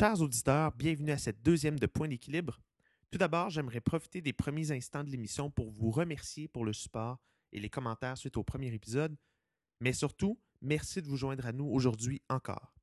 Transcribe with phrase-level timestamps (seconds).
[0.00, 2.58] chers auditeurs, bienvenue à cette deuxième de Point d'équilibre.
[3.10, 7.20] Tout d'abord, j'aimerais profiter des premiers instants de l'émission pour vous remercier pour le support
[7.52, 9.14] et les commentaires suite au premier épisode,
[9.78, 12.74] mais surtout, merci de vous joindre à nous aujourd'hui encore.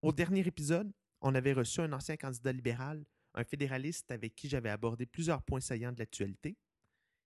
[0.00, 0.90] Au dernier épisode,
[1.20, 3.04] on avait reçu un ancien candidat libéral,
[3.34, 6.56] un fédéraliste avec qui j'avais abordé plusieurs points saillants de l'actualité.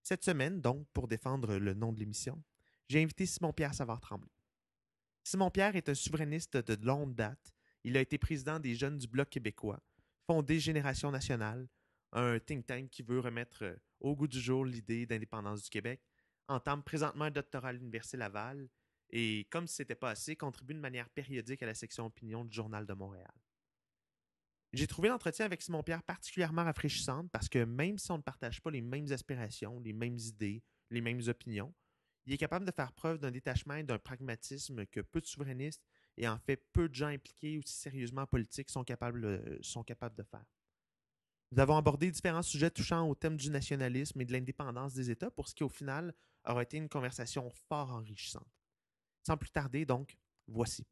[0.02, 2.42] Cette semaine, donc, pour défendre le nom de l'émission,
[2.88, 4.32] j'ai invité Simon-Pierre Savard-Tremblay.
[5.22, 7.54] Simon-Pierre est un souverainiste de longue date.
[7.84, 9.80] Il a été président des Jeunes du Bloc québécois,
[10.26, 11.68] fondé Génération nationale,
[12.12, 16.00] un think tank qui veut remettre euh, au goût du jour l'idée d'indépendance du Québec,
[16.48, 18.68] entame présentement un doctorat à l'Université Laval
[19.10, 22.44] et, comme si ce n'était pas assez, contribue de manière périodique à la section opinion
[22.44, 23.34] du Journal de Montréal.
[24.72, 28.70] J'ai trouvé l'entretien avec Simon-Pierre particulièrement rafraîchissante parce que même si on ne partage pas
[28.70, 31.72] les mêmes aspirations, les mêmes idées, les mêmes opinions,
[32.26, 35.84] il est capable de faire preuve d'un détachement et d'un pragmatisme que peu de souverainistes
[36.16, 39.82] et en fait peu de gens impliqués aussi sérieusement en politique sont capables, euh, sont
[39.82, 40.44] capables de faire.
[41.52, 45.30] Nous avons abordé différents sujets touchant au thème du nationalisme et de l'indépendance des États
[45.30, 46.12] pour ce qui, au final,
[46.44, 48.48] aura été une conversation fort enrichissante.
[49.24, 50.16] Sans plus tarder, donc,
[50.48, 50.84] voici.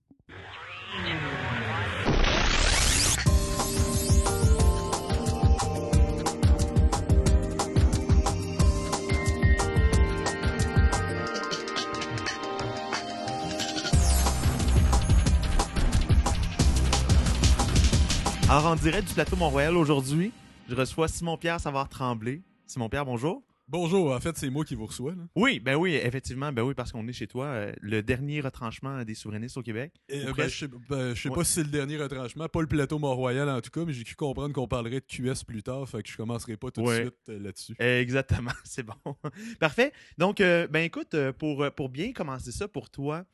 [18.53, 20.31] Alors, en direct du plateau Mont-Royal aujourd'hui,
[20.69, 22.43] je reçois Simon-Pierre Savard-Tremblay.
[22.67, 23.43] Simon-Pierre, bonjour.
[23.67, 25.13] Bonjour, en fait, c'est moi qui vous reçois.
[25.13, 25.23] là.
[25.35, 29.05] Oui, ben oui, effectivement, ben oui, parce qu'on est chez toi, euh, le dernier retranchement
[29.05, 29.95] des souverainistes au Québec.
[30.13, 31.35] Euh, ben, je sais, ben, je sais Ouais.
[31.35, 34.05] pas si c'est le dernier retranchement, pas le plateau Mont-Royal en tout cas, mais j'ai
[34.05, 36.99] cru comprendre qu'on parlerait de QS plus tard, fait que je commencerai pas tout Ouais.
[36.99, 37.75] de suite euh, là-dessus.
[37.79, 39.17] Exactement, c'est bon.
[39.61, 39.95] Parfait.
[40.19, 43.25] Donc, euh, ben écoute, pour, pour bien commencer ça pour toi,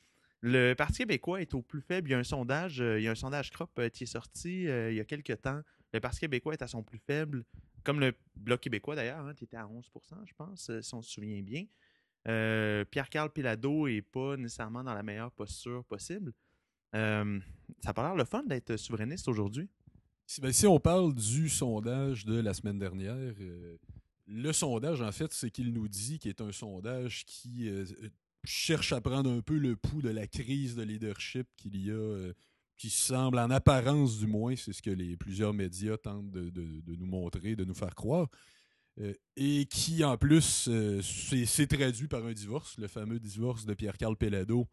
[0.40, 2.08] le Parti québécois est au plus faible.
[2.08, 4.06] Il y a un sondage, euh, il y a un sondage CROP euh, qui est
[4.06, 5.60] sorti euh, il y a quelques temps.
[5.92, 7.44] Le Parti québécois est à son plus faible,
[7.82, 9.82] comme le Bloc québécois d'ailleurs, hein, qui était à 11%
[10.26, 11.64] je pense, si on se souvient bien.
[12.90, 16.34] Pierre-Carl Pilado n'est pas nécessairement dans la meilleure posture possible.
[16.92, 17.00] Ça
[17.86, 19.70] a pas l'air le fun d'être souverainiste aujourd'hui.
[20.26, 23.16] Si, ben, on parle du sondage de la semaine dernière,
[24.26, 27.70] le sondage, en fait, c'est qu'il nous dit qu'il est un sondage qui
[28.44, 31.94] cherche à prendre un peu le pouls de la crise de leadership qu'il y a,
[31.94, 32.32] euh,
[32.76, 37.06] qui semble, en apparence du moins, c'est ce que les plusieurs médias tentent de, nous
[37.06, 38.28] montrer, de nous faire croire,
[39.00, 43.74] euh, et qui, en plus, euh, s'est traduit par un divorce, le fameux divorce de
[43.74, 44.66] Pierre-Carl Pellado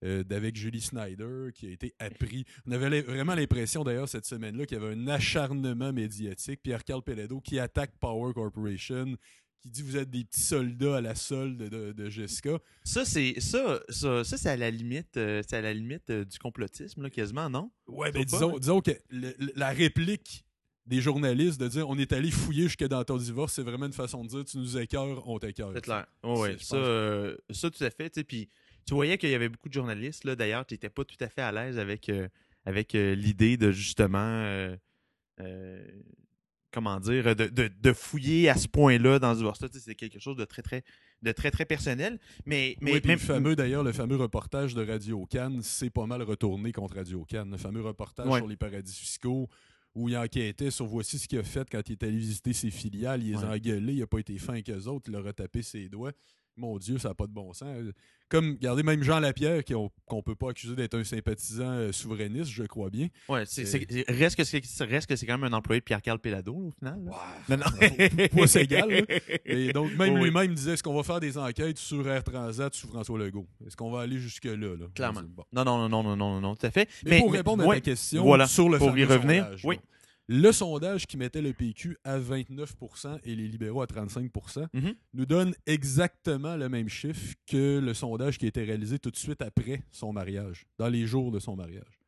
[0.00, 2.44] d'avec Julie Snyder, qui a été appris.
[2.68, 6.62] On avait vraiment l'impression, d'ailleurs, cette semaine-là, qu'il y avait un acharnement médiatique.
[6.62, 9.16] Pierre-Carl Pellado qui attaque Power Corporation,
[9.60, 12.58] qui dit Vous êtes des petits soldats à la solde de, de Jessica.
[12.84, 16.24] Ça, c'est ça, ça, ça, c'est à la limite, euh, c'est à la limite euh,
[16.24, 17.70] du complotisme, là, quasiment, non?
[17.86, 20.44] Ouais, ben, ben, disons- disons, disons que le- la réplique
[20.86, 23.92] des journalistes de dire on est allé fouiller jusque dans ton divorce, c'est vraiment une
[23.92, 25.72] façon de dire tu nous écœures, on t'écœure.
[25.74, 26.06] C'est clair.
[26.24, 28.08] Ouais, ouais, ça, euh, ça, tout à fait.
[28.10, 28.48] tu Puis
[28.86, 31.28] tu voyais qu'il y avait beaucoup de journalistes, là, d'ailleurs, qui n'étaient pas tout à
[31.28, 32.10] fait à l'aise avec,
[32.64, 34.18] avec l'idée de justement.
[35.40, 35.86] euh,
[36.72, 39.68] comment dire, de, de- de fouiller à ce point-là dans ce divorce-là.
[39.72, 40.84] C'est quelque chose de très, très,
[41.22, 42.18] de très, très personnel.
[42.46, 46.06] Mais, mais, Oui, même- le fameux, d'ailleurs, le fameux reportage de Radio Cannes, c'est pas
[46.06, 47.50] mal retourné contre Radio Cannes.
[47.50, 48.38] Le fameux reportage Ouais.
[48.38, 49.48] sur les paradis fiscaux
[49.94, 52.70] où il enquêtait sur voici ce qu'il a fait quand il est allé visiter ses
[52.70, 53.22] filiales.
[53.22, 53.56] Il les a Ouais.
[53.56, 56.12] engueulés, il a pas été fin avec eux autres, il leur a tapé ses doigts.
[56.58, 57.68] Mon Dieu, ça n'a pas de bon sens.
[58.28, 62.64] Comme, regardez, même Jean Lapierre, qu'on peut pas accuser d'être un sympathisant euh, souverainiste, je
[62.64, 63.08] crois bien.
[63.28, 63.44] ouais,
[64.08, 67.00] reste que c'est reste que c'est quand même un employé de Pierre-Carl Pelado, au final.
[67.06, 67.12] là.
[67.48, 68.36] Non, non.
[68.36, 68.90] Pas c'est égal.
[68.90, 69.00] là.
[69.46, 72.74] Et donc, même Oui, lui-même disait est-ce qu'on va faire des enquêtes sur Air Transat
[72.74, 73.46] sous François Legault?
[73.66, 74.86] Est-ce qu'on va aller jusque-là là?
[74.94, 75.22] Clairement.
[75.24, 75.44] Bon.
[75.52, 76.88] Non, non, non, non, non, non, non, tout à fait.
[77.06, 79.76] Mais, pour répondre à ouais, ta question voilà, sur le pour y revenir, sondage, oui.
[79.76, 79.82] bon.
[80.28, 84.30] Le sondage qui mettait le PQ à 29% et les libéraux à 35
[84.74, 84.94] Mhm.
[85.14, 89.16] nous donne exactement le même chiffre que le sondage qui a été réalisé tout de
[89.16, 91.98] suite après son mariage, dans les jours de son mariage.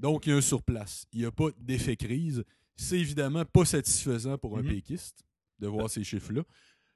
[0.00, 1.06] Donc, il y a un surplace.
[1.12, 2.44] Il n'y a pas d'effet crise.
[2.76, 5.24] C'est évidemment pas satisfaisant pour un péquiste
[5.60, 6.42] de voir ces chiffres-là.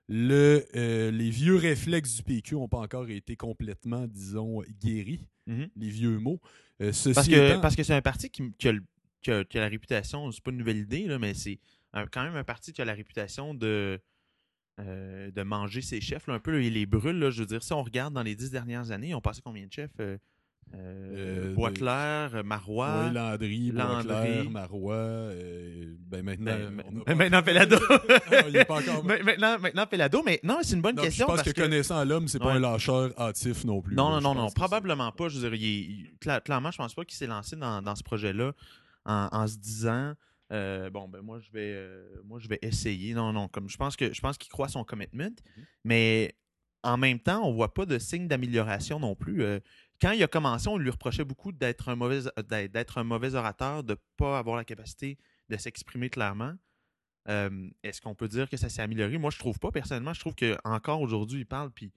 [0.08, 5.68] Le, euh, les vieux réflexes du PQ n'ont pas encore été complètement, disons, guéris, Mhm.
[5.76, 6.40] les vieux mots.
[6.82, 8.84] Euh, Parce que étant- parce que c'est un parti qui, qui a, le-
[9.26, 11.58] qui a- qui a la réputation, c'est pas une nouvelle idée, là, mais c'est
[12.12, 13.98] quand même un parti qui a la réputation de,
[14.80, 17.18] euh, de manger ses chefs, là, un peu, là, il les brûle.
[17.18, 19.66] Là, je veux dire, si on regarde dans les dix dernières années, on passé combien
[19.66, 20.16] de chefs euh,
[20.74, 23.04] euh, Euh, Boisclair, Marois.
[23.06, 24.04] Oui, Landry, Landry.
[24.06, 25.28] Boisclair, Marois.
[26.10, 27.76] ben maintenant, Ben, on ben, maintenant, Pelado.
[28.48, 31.10] Il est pas encore- Ma- maintenant, maintenant, Pelado, mais non, c'est une bonne Non, puis
[31.12, 31.26] je question.
[31.26, 33.94] pense parce que, connaissant l'homme, c'est pas un lâcheur hâtif non plus.
[33.96, 35.28] Non, non, non, non, probablement pas.
[35.28, 38.02] Je veux dire, il est- clairement, je pense pas qu'il s'est lancé dans, dans ce
[38.02, 38.52] projet-là
[39.06, 40.14] en, en se disant
[40.52, 43.14] euh, bon ben moi je vais euh, moi je vais essayer.
[43.14, 45.34] Non, non, comme je pense que je pense qu'il croit son commitment,
[45.84, 46.36] mais
[46.82, 49.42] en même temps, on voit pas de signe d'amélioration non plus.
[49.42, 49.58] Euh,
[50.00, 53.82] quand il a commencé, on lui reprochait beaucoup d'être un mauvais d'être un mauvais orateur,
[53.82, 55.18] de pas avoir la capacité
[55.48, 56.54] de s'exprimer clairement.
[57.82, 59.18] Est-ce qu'on peut dire que ça s'est amélioré?
[59.18, 59.72] Moi, je trouve pas.
[59.72, 61.92] Personnellement, je trouve que encore aujourd'hui, il parle, puis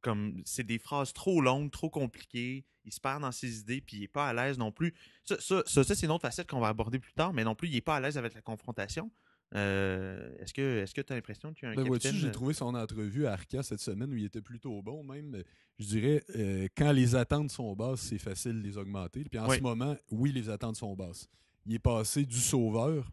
[0.00, 2.64] comme c'est des phrases trop longues, trop compliquées.
[2.84, 4.94] Il se perd dans ses idées, puis il n'est pas à l'aise non plus.
[5.24, 7.54] Ça, ça, ça, ça, c'est une autre facette qu'on va aborder plus tard, mais non
[7.54, 9.10] plus, il n'est pas à l'aise avec la confrontation.
[9.56, 12.14] Euh, est-ce que est-ce que tu as l'impression qu'il y a un Ben, capitaine...
[12.14, 15.42] j'ai trouvé son entrevue à Arca cette semaine où il était plutôt bon, même.
[15.78, 19.24] Je dirais, euh, quand les attentes sont basses, c'est facile de les augmenter.
[19.24, 19.56] Puis en Oui.
[19.56, 21.28] ce moment, oui, les attentes sont basses.
[21.66, 23.10] Il est passé du sauveur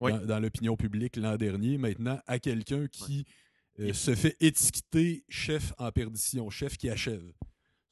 [0.00, 0.12] Oui.
[0.12, 3.26] dans, dans l'opinion publique l'an dernier, maintenant, à quelqu'un qui
[3.80, 7.24] euh, se fait étiqueter chef en perdition, chef qui achève.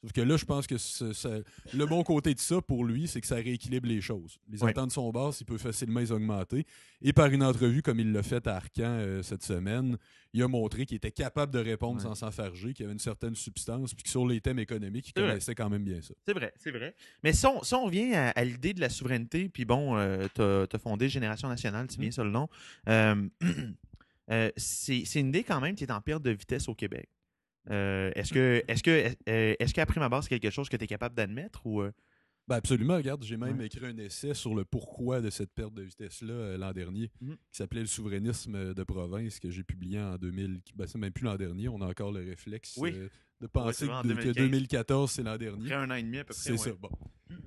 [0.03, 1.41] Sauf que là, je pense que ce- ça-
[1.75, 4.39] le bon côté de ça, pour lui, c'est que ça rééquilibre les choses.
[4.49, 4.71] Les Oui.
[4.71, 6.65] attentes sont basses, il peut facilement les augmenter.
[7.03, 9.99] Et par une entrevue, comme il l'a fait à Arcan euh, cette semaine,
[10.33, 13.93] il a montré qu'il était capable de répondre sans s'enfarger, qu'il avait une certaine substance,
[13.93, 15.29] puis que sur les thèmes économiques, il vrai.
[15.33, 16.15] connaissait quand même bien ça.
[16.25, 16.95] C'est vrai, c'est vrai.
[17.23, 19.97] Mais si on, si on revient à, à l'idée de la souveraineté, puis bon,
[20.33, 22.01] tu as, fondé Génération Nationale, c'est Mm.
[22.01, 22.49] bien ça le nom.
[22.89, 23.27] Euh,
[24.31, 27.09] euh, c'est une idée quand même qui est en perte de vitesse au Québec.
[27.69, 30.85] Euh, est-ce que est-ce que euh, est-ce qu'à prime abord, c'est quelque chose que tu
[30.85, 31.91] es capable d'admettre ou euh,
[32.47, 33.67] Ben absolument, regarde, j'ai même Ouais.
[33.67, 37.35] écrit un essai sur le pourquoi de cette perte de vitesse-là euh, l'an dernier, Mhm.
[37.35, 40.61] qui s'appelait Le souverainisme euh, de province, que j'ai publié en 2000.
[40.75, 42.91] Ben, c'est même plus l'an dernier, on a encore le réflexe Oui.
[42.95, 43.07] euh,
[43.39, 44.35] de penser que, que 2015.
[44.35, 45.71] 2014, c'est l'an dernier.
[45.71, 46.43] après un an et demi à peu près?
[46.43, 46.57] C'est ouais.
[46.57, 46.89] ça, bon.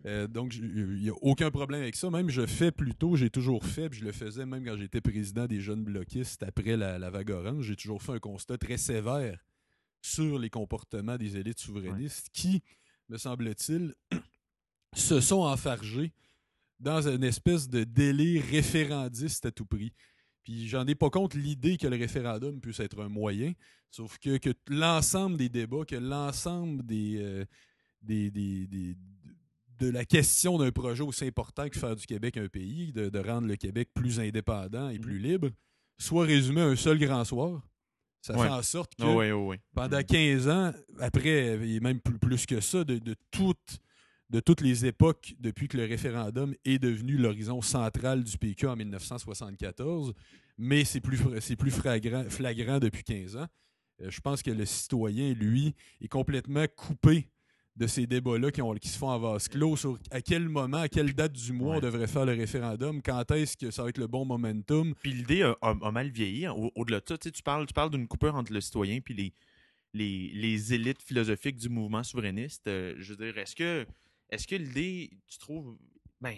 [0.06, 2.08] Euh, donc, il n'y a aucun problème avec ça.
[2.10, 5.46] Même, je fais plutôt, j'ai toujours fait, puis je le faisais même quand j'étais président
[5.46, 9.44] des jeunes bloquistes après la, la vague orange, j'ai toujours fait un constat très sévère
[10.02, 12.62] sur les comportements des élites souverainistes qui,
[13.08, 13.94] me semble-t-il,
[14.94, 16.12] se sont enfargés
[16.80, 19.92] dans une espèce de délire référendiste à tout prix.
[20.42, 23.52] Puis j'en ai pas contre l'idée que le référendum puisse être un moyen,
[23.90, 27.44] sauf que, que l'ensemble des débats, que l'ensemble des, euh,
[28.02, 28.96] des, des- des-
[29.78, 33.18] de la question d'un projet aussi important que faire du Québec un pays, de, de
[33.18, 35.00] rendre le Québec plus indépendant et Mhm.
[35.00, 35.50] plus libre,
[35.98, 37.60] soit résumé à un seul grand soir.
[38.20, 38.46] Ça Ouais.
[38.46, 39.60] fait en sorte que Ah ouais.
[39.74, 43.78] pendant 15 ans, après, et même plus, plus que ça, de, de toutes,
[44.30, 48.76] de toutes les époques depuis que le référendum est devenu l'horizon central du PQ en
[48.76, 50.12] 1974,
[50.58, 51.18] mais c'est plus,
[51.56, 53.46] plus flagrant, flagrant depuis 15 ans.
[54.02, 57.28] Euh, je pense que le citoyen, lui, est complètement coupé
[57.76, 61.12] de ces débats-là qui, se font en vase clos sur à quel moment, à quelle
[61.12, 61.76] date du mois Ouais.
[61.78, 64.94] on devrait faire le référendum, quand est-ce que ça va être le bon momentum.
[65.02, 66.46] Puis l'idée a, a- a mal vieilli.
[66.46, 66.52] hein.
[66.52, 69.00] Au- Au-delà de ça, tu sais, tu parles, tu parles d'une coupure entre le citoyen
[69.08, 69.32] les,
[69.92, 72.66] les, les élites philosophiques du mouvement souverainiste.
[72.68, 73.84] Euh, je veux dire, est-ce que,
[74.34, 75.76] est-ce que l'idée, tu trouves.
[76.20, 76.34] Ben,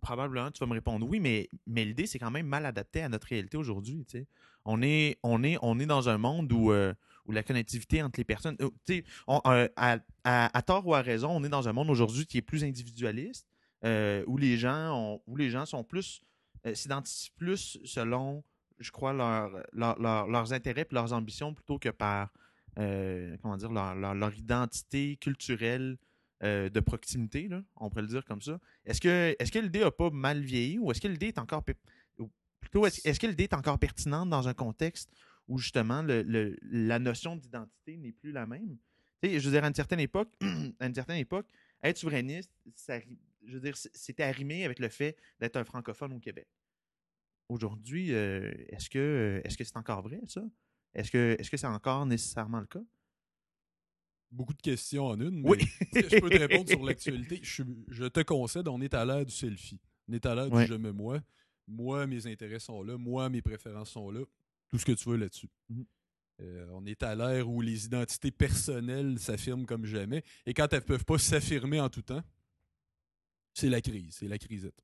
[0.00, 3.08] probablement, tu vas me répondre oui, mais, mais l'idée, c'est quand même mal adapté à
[3.08, 4.04] notre réalité aujourd'hui.
[4.64, 6.92] On est, on, est, on est dans un monde où, euh,
[7.24, 8.56] où la connectivité entre les personnes.
[9.28, 12.42] on- euh, à, tort ou à raison, on est dans un monde aujourd'hui qui est
[12.42, 13.46] plus individualiste,
[13.84, 16.20] euh, où, les gens où les gens sont plus
[16.74, 18.42] s'identifient plus selon,
[18.80, 22.32] je crois, leur, leur- leur- leurs intérêts et leurs ambitions plutôt que par
[22.74, 25.96] comment dire, leur identité culturelle
[26.44, 28.60] euh, de proximité, on pourrait le dire comme ça.
[28.84, 31.64] Est-ce que, est-ce que l'idée n'a pas mal vieilli ou est-ce que l'idée est encore
[33.44, 35.10] est encore pertinente dans un contexte
[35.48, 38.76] où justement la notion d'identité n'est plus la même?
[39.22, 41.48] Je veux dire, à une certaine époque, une certaine époque,
[41.82, 42.52] être souverainiste,
[43.44, 46.46] je veux dire, c'était arrimé avec le fait d'être un francophone au Québec.
[47.48, 50.44] Aujourd'hui, euh, est-ce que c'est encore vrai, ça?
[50.94, 51.10] Est-ce
[51.50, 52.82] que c'est encore nécessairement le cas?
[54.30, 55.58] Beaucoup de questions en une, mais Oui.
[55.94, 57.40] je peux te répondre sur l'actualité.
[57.42, 59.80] Je, te concède, on est à l'ère du selfie.
[60.08, 60.64] On est à l'ère Ouais.
[60.64, 61.20] du je me moi.
[61.66, 62.96] Moi, mes intérêts sont là.
[62.98, 64.20] Moi, mes préférences sont là.
[64.68, 65.48] Tout ce que tu veux là-dessus.
[65.70, 65.84] Mhm.
[66.40, 70.22] Euh, on est à l'ère où les identités personnelles s'affirment comme jamais.
[70.46, 72.22] Et quand elles ne peuvent pas s'affirmer en tout temps,
[73.54, 74.14] c'est la crise.
[74.18, 74.80] C'est la crisette.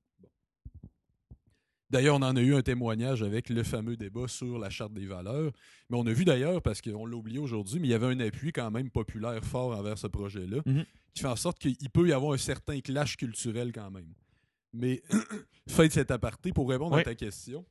[1.95, 5.07] D'ailleurs, on en a eu un témoignage avec le fameux débat sur la charte des
[5.07, 5.53] valeurs.
[5.89, 8.19] Mais on a vu d'ailleurs, parce qu'on l'a oublié aujourd'hui, mais il y avait un
[8.19, 10.85] appui quand même populaire fort envers ce projet-là, Mhm.
[11.15, 14.13] qui fait en sorte qu'il peut y avoir un certain clash culturel quand même.
[14.73, 15.05] Mais
[15.69, 17.65] faites cet aparté pour répondre à ta question.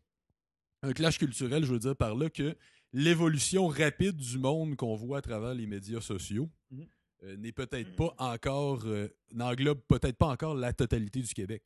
[0.84, 2.56] Un clash culturel, je veux dire par là que
[2.94, 6.86] l'évolution rapide du monde qu'on voit à travers les médias sociaux Mhm.
[7.24, 11.63] euh, n'est peut-être pas encore, euh, n'englobe peut-être pas encore la totalité du Québec.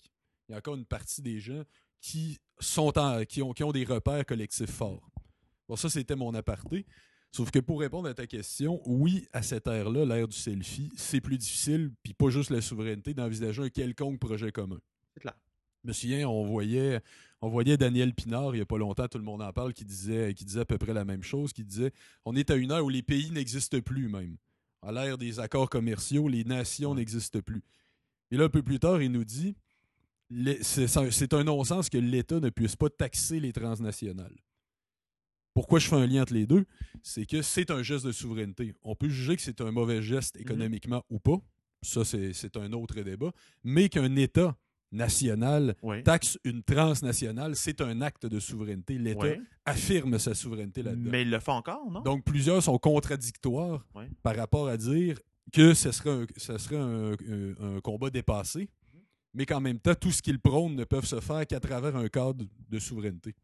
[0.50, 1.62] Il y a encore une partie des gens
[2.02, 5.10] qui, sont en- qui, ont, qui ont des repères collectifs forts.
[5.68, 6.86] Bon, ça, c'était mon aparté.
[7.32, 11.20] Sauf que pour répondre à ta question, oui, à cette ère-là, l'ère du selfie, c'est
[11.22, 14.80] plus difficile, puis pas juste la souveraineté, d'envisager un quelconque projet commun.
[15.14, 15.36] C'est clair.
[15.84, 17.02] Je me souviens, on voyait,
[17.42, 19.86] on voyait Daniel Pinard, il n'y a pas longtemps, tout le monde en parle, qui
[19.86, 21.92] disait, qui disait à peu près la même chose, qui disait
[22.26, 24.38] on est à une heure où les pays n'existent plus même.
[24.82, 27.62] À l'ère des accords commerciaux, les nations n'existent plus.
[28.32, 29.56] Et là, un peu plus tard, il nous dit
[30.62, 34.36] c'est un non-sens que l'État ne puisse pas taxer les transnationales.
[35.54, 36.66] Pourquoi je fais un lien entre les deux?
[37.02, 38.74] C'est que c'est un geste de souveraineté.
[38.84, 40.42] On peut juger que c'est un mauvais geste mhm.
[40.42, 41.42] économiquement ou pas.
[41.82, 43.32] Ça, c'est un autre débat.
[43.64, 44.56] Mais qu'un État
[44.92, 48.98] national taxe une transnationale, c'est un acte de souveraineté.
[48.98, 49.34] L'État
[49.66, 51.10] affirme sa souveraineté là-dedans.
[51.12, 52.02] Mais il le fait encore, non?
[52.02, 53.86] Donc, plusieurs sont contradictoires
[54.24, 55.20] par rapport à dire
[55.54, 58.70] que ce serait un, ce serait un, combat dépassé,
[59.34, 62.08] mais qu'en même temps, tout ce qu'ils prônent ne peuvent se faire qu'à travers un
[62.08, 63.36] cadre de souveraineté.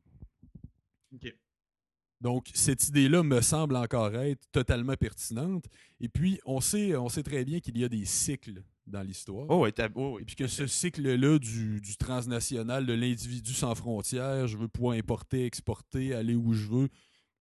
[2.22, 5.66] Donc, cette idée-là me semble encore être totalement pertinente.
[6.00, 9.46] Et puis, on sait, on sait très bien qu'il y a des cycles dans l'histoire.
[9.50, 14.68] Oh, oh, et puis que ce cycle-là du, transnational, de l'individu sans frontières, je veux
[14.68, 16.90] pouvoir importer, exporter, aller où je veux,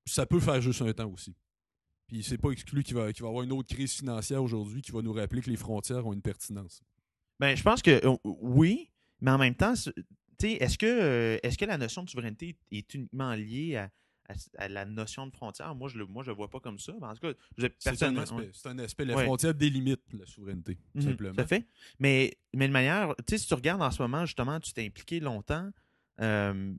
[0.05, 1.35] ça peut faire juste un temps aussi.
[2.09, 5.01] Puis c'est pas exclu qu'il va, y avoir une autre crise financière aujourd'hui qui va
[5.01, 6.83] nous rappeler que les frontières ont une pertinence.
[7.43, 8.89] Ben, je pense que euh, oui,
[9.21, 13.35] mais en même temps, est-ce que, euh, est-ce que la notion de souveraineté est uniquement
[13.35, 13.91] liée à,
[14.59, 15.75] à, la notion de frontière?
[15.75, 16.93] Moi, je le, moi, je vois pas comme ça.
[17.01, 17.33] en tout cas,
[17.81, 19.05] c'est un, un, aspect.
[19.05, 21.35] La frontière délimite la souveraineté, mhm, simplement.
[21.35, 21.67] Tout fait.
[21.99, 24.87] Mais, mais de manière, tu sais, si tu regardes en ce moment, justement, tu t'es
[24.87, 25.69] impliqué longtemps.
[26.21, 26.73] Euh,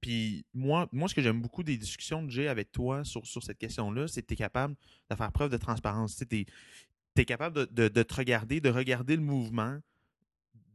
[0.00, 3.42] puis moi, moi, ce que j'aime beaucoup des discussions que j'ai avec toi sur, sur
[3.42, 4.76] cette question-là, c'est que tu es capable
[5.10, 6.16] de faire preuve de transparence.
[6.16, 6.46] Tu
[7.16, 9.78] es, capable de, de, te regarder, de regarder le mouvement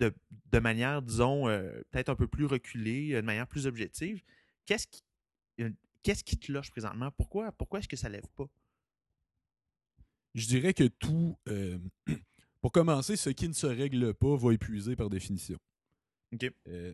[0.01, 0.13] de,
[0.51, 4.21] de manière, disons, euh, peut-être un peu plus reculée, de manière plus objective.
[4.65, 5.03] Qu'est-ce qui,
[6.03, 7.11] Qu'est-ce qui te loge présentement?
[7.11, 8.47] Pourquoi, pourquoi est-ce que ça ne lève pas?
[10.33, 11.37] Je dirais que tout.
[11.47, 11.77] Euh,
[12.61, 15.59] pour commencer, ce qui ne se règle pas va épuiser par définition.
[16.33, 16.51] OK.
[16.67, 16.93] Euh,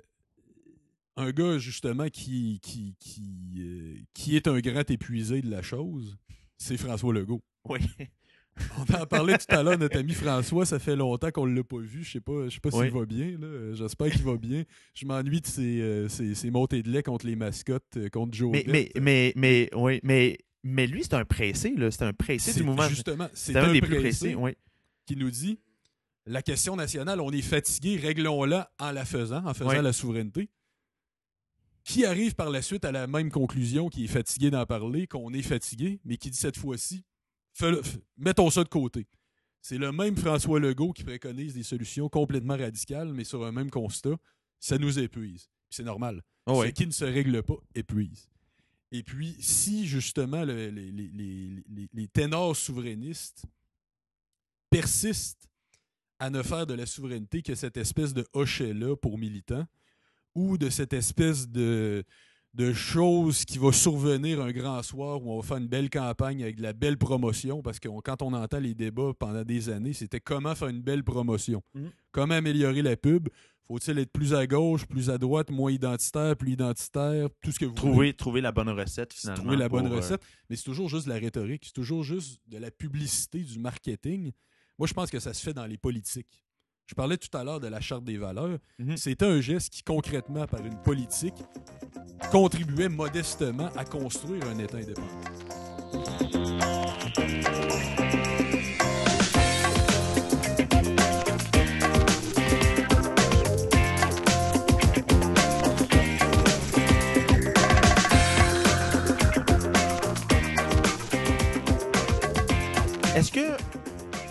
[1.15, 6.17] un gars, justement, qui, qui, qui, euh, qui est un grand épuisé de la chose,
[6.57, 7.41] c'est François Legault.
[7.65, 7.79] Oui.
[8.77, 11.63] On en parlait tout à l'heure, notre ami François, ça fait longtemps qu'on ne l'a
[11.63, 12.03] pas vu.
[12.03, 13.37] Je sais pas, je sais pas s'il va bien.
[13.73, 14.63] J'espère qu'il va bien.
[14.93, 18.51] Je m'ennuie de ses, euh, montées de lait contre les mascottes, euh, contre Joe.
[18.51, 21.73] Mais, mais, mais, mais, oui, mais, mais lui, c'est un pressé.
[21.91, 22.87] C'est un pressé du mouvement.
[22.89, 24.51] Justement, c'est un, des plus pressés oui.
[25.05, 25.59] qui nous dit
[26.25, 30.49] la question nationale, on est fatigué, réglons-la en la faisant, en faisant la souveraineté.
[31.85, 35.33] Qui arrive par la suite à la même conclusion, qui est fatigué d'en parler, qu'on
[35.33, 37.05] est fatigué, mais qui dit cette fois-ci
[38.17, 39.07] mettons ça de côté.
[39.61, 43.69] C'est le même François Legault qui préconise des solutions complètement radicales, mais sur un même
[43.69, 44.17] constat.
[44.59, 45.49] Ça nous épuise.
[45.69, 46.23] C'est normal.
[46.45, 48.29] Oh Ce qui ne se règle pas épuise.
[48.91, 53.43] Et puis, si justement les, les, ténors souverainistes
[54.69, 55.49] persistent
[56.19, 59.67] à ne faire de la souveraineté que cette espèce de hochet-là pour militants,
[60.35, 62.05] ou de cette espèce de,
[62.53, 66.41] de choses qui vont survenir un grand soir où on va faire une belle campagne
[66.41, 69.93] avec de la belle promotion, parce que quand on entend les débats pendant des années,
[69.93, 71.91] c'était comment faire une belle promotion, mhm.
[72.11, 73.29] comment améliorer la pub?
[73.67, 77.65] Faut-il être plus à gauche, plus à droite, moins identitaire, plus identitaire, tout ce que
[77.65, 78.13] vous trouver, voulez.
[78.13, 79.43] Trouver la bonne recette, finalement.
[79.43, 80.21] Trouver la bonne euh, recette.
[80.49, 84.31] Mais c'est toujours juste de la rhétorique, c'est toujours juste de la publicité, du marketing.
[84.79, 86.45] Moi, je pense que ça se fait dans les politiques.
[86.87, 88.57] Je parlais tout à l'heure de la charte des valeurs.
[88.79, 88.95] Mhm.
[88.95, 91.35] C'était un geste qui, concrètement, par une politique,
[92.31, 95.05] contribuait modestement à construire un État indépendant.
[113.13, 113.57] Est-ce que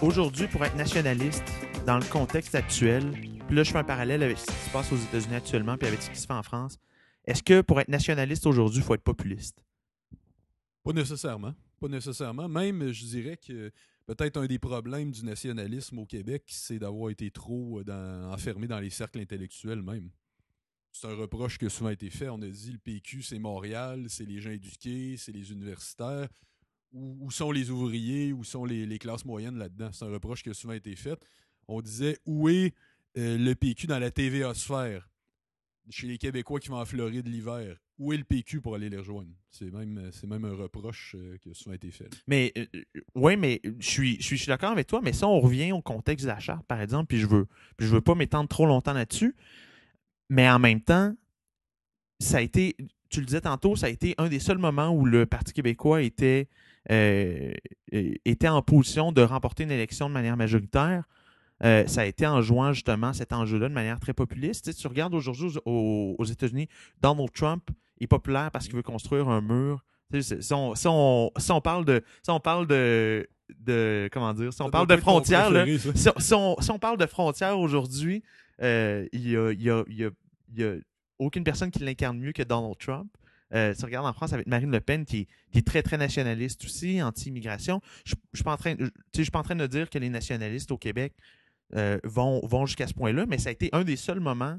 [0.01, 1.43] aujourd'hui, pour être nationaliste,
[1.87, 3.13] dans le contexte actuel,
[3.47, 5.87] puis là, je fais un parallèle avec ce qui se passe aux États-Unis actuellement, puis
[5.87, 6.79] avec ce qui se fait en France.
[7.25, 9.65] Est-ce que pour être nationaliste aujourd'hui, il faut être populiste?
[10.83, 11.55] Pas nécessairement.
[11.81, 12.49] Pas nécessairement.
[12.49, 13.71] Même, je dirais que
[14.05, 18.81] peut-être un des problèmes du nationalisme au Québec, c'est d'avoir été trop euh, enfermé dans
[18.81, 20.11] les cercles intellectuels même.
[20.91, 22.29] C'est un reproche qui a souvent été fait.
[22.29, 26.29] On a dit le PQ, c'est Montréal, c'est les gens éduqués, c'est les universitaires.
[26.93, 29.91] Où, sont les ouvriers, où sont les, les classes moyennes là-dedans?
[29.93, 31.21] C'est un reproche qui a souvent été fait
[31.69, 32.75] on disait où est
[33.19, 35.09] euh, le PQ dans la TVA-sphère
[35.89, 37.77] chez les Québécois qui vont en Floride l'hiver.
[37.99, 39.31] Où est le PQ pour aller les rejoindre?
[39.51, 42.11] C'est même, même un reproche euh, qui a souvent été fait.
[42.27, 42.67] Mais euh,
[43.15, 46.27] oui, mais je suis, je suis, d'accord avec toi, mais ça, on revient au contexte
[46.27, 47.47] de la charte, par exemple, puis je veux,
[47.79, 49.35] je veux pas m'étendre trop longtemps là-dessus.
[50.29, 51.15] Mais en même temps,
[52.21, 52.77] ça a été,
[53.09, 56.03] tu le disais tantôt, ça a été un des seuls moments où le Parti québécois
[56.03, 56.49] était,
[56.91, 61.05] était en position de remporter une élection de manière majoritaire
[61.65, 64.65] euh, ça a été en jouant justement cet enjeu-là de manière très populiste.
[64.65, 66.69] Tu, sais, tu regardes aujourd'hui aux, aux États-Unis,
[67.01, 67.71] Donald Trump
[68.01, 69.85] est populaire parce qu'il veut construire un mur.
[70.13, 72.03] Tu sais, si, on, si, on, si on parle de.
[72.23, 73.27] Si on parle de.
[73.59, 74.53] de comment dire?
[74.53, 77.07] Si on Ça parle de frontières, là, si, on- si on, si on parle de
[77.07, 78.23] frontières aujourd'hui,
[78.63, 80.11] euh, il y, a, il y a- il y a-
[80.53, 80.75] il y a
[81.19, 83.11] aucune personne qui l'incarne mieux que Donald Trump.
[83.55, 85.97] Euh, tu regardes en France avec Marine Le Pen, qui est, qui est très, très
[85.97, 87.81] nationaliste aussi, anti-immigration.
[88.05, 89.67] Je ne suis pas en train je- tu sais, je suis pas en train de
[89.69, 91.15] dire que les nationalistes au Québec
[91.75, 94.59] euh, vont, vont jusqu'à ce point-là, mais ça a été un des seuls moments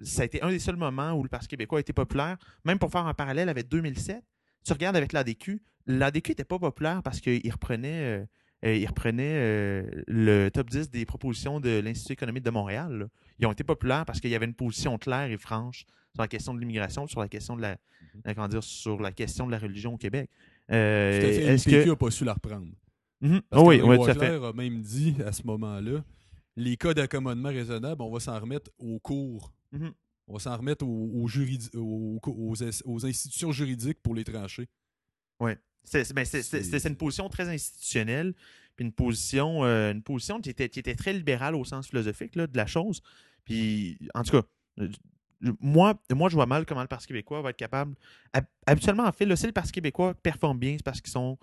[0.00, 2.78] ça a été un des seuls moments où le Parti québécois a été populaire, même
[2.78, 4.22] pour faire un parallèle avec 2007.
[4.64, 8.24] Tu regardes avec l'ADQ, l'ADQ n'était pas populaire parce qu'il reprenait, euh,
[8.64, 12.98] euh, il reprenait euh, le top 10 des propositions de l'Institut économique de Montréal.
[12.98, 13.06] là.
[13.38, 16.28] Ils ont été populaires parce qu'il y avait une position claire et franche sur la
[16.28, 19.94] question de l'immigration, sur la question de la, dire, sur la question de la religion
[19.94, 20.30] au Québec.
[20.70, 22.68] Euh, est-ce que n'a pas su la reprendre.
[23.20, 24.18] Parce Ah oui, oui, tout à fait.
[24.18, 26.04] Boisclair a même dit à ce moment-là
[26.56, 29.52] les cas d'accommodement raisonnable, on va s'en remettre aux cours.
[29.72, 29.92] Mhm.
[30.28, 31.26] On va s'en remettre aux,
[31.74, 34.68] aux, institutions juridiques pour les trancher.
[35.86, 38.32] C'est ben, c'est- une position très institutionnelle,
[38.74, 42.36] puis une position, euh, une position qui, était, qui était très libérale au sens philosophique
[42.36, 43.02] là, de la chose.
[43.44, 44.46] Puis, en tout cas,
[44.80, 44.88] euh,
[45.60, 47.94] moi, moi, je vois mal comment le Parti québécois va être capable.
[48.32, 51.36] hab- Habituellement, en fait, là, si le Parti québécois performe bien, c'est parce qu'ils sont,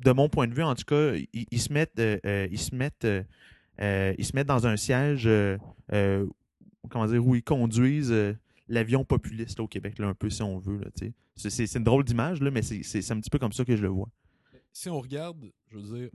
[0.00, 2.58] de mon point de vue, en tout cas, ils, ils se mettent, euh, euh, ils
[2.58, 3.22] se mettent, euh,
[3.80, 5.56] euh, ils se mettent dans un siège, euh,
[5.92, 6.26] euh,
[6.88, 8.34] comment dire, où ils conduisent euh,
[8.68, 10.80] l'avion populiste là, au Québec, là, un peu si on veut.
[11.36, 13.76] C'est- une drôle d'image, là, mais c'est c'est- c'est un petit peu comme ça que
[13.76, 14.08] je le vois.
[14.72, 16.10] Si on regarde, je veux dire,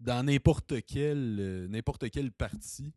[0.00, 2.92] dans n'importe quel, euh, n'importe quel parti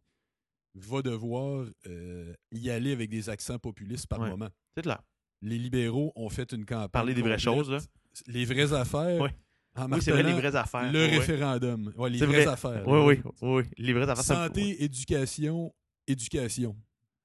[0.75, 4.29] va devoir euh, y aller avec des accents populistes par Ouais.
[4.29, 4.49] moment.
[4.75, 5.01] C'est clair.
[5.41, 6.89] Les libéraux ont fait une campagne.
[6.89, 7.79] Parler des vraies choses, là.
[8.27, 9.21] Les vraies affaires.
[9.21, 9.35] Ouais.
[9.75, 10.91] En Oui, c'est vrai, les vraies affaires.
[10.91, 11.91] Le Oui, référendum.
[11.97, 12.47] Ouais, les vraies vrai.
[12.47, 12.83] affaires.
[12.87, 13.63] Oui, oui, oui.
[13.77, 14.23] Les vraies affaires.
[14.23, 15.73] ça Santé, éducation,
[16.07, 16.75] éducation.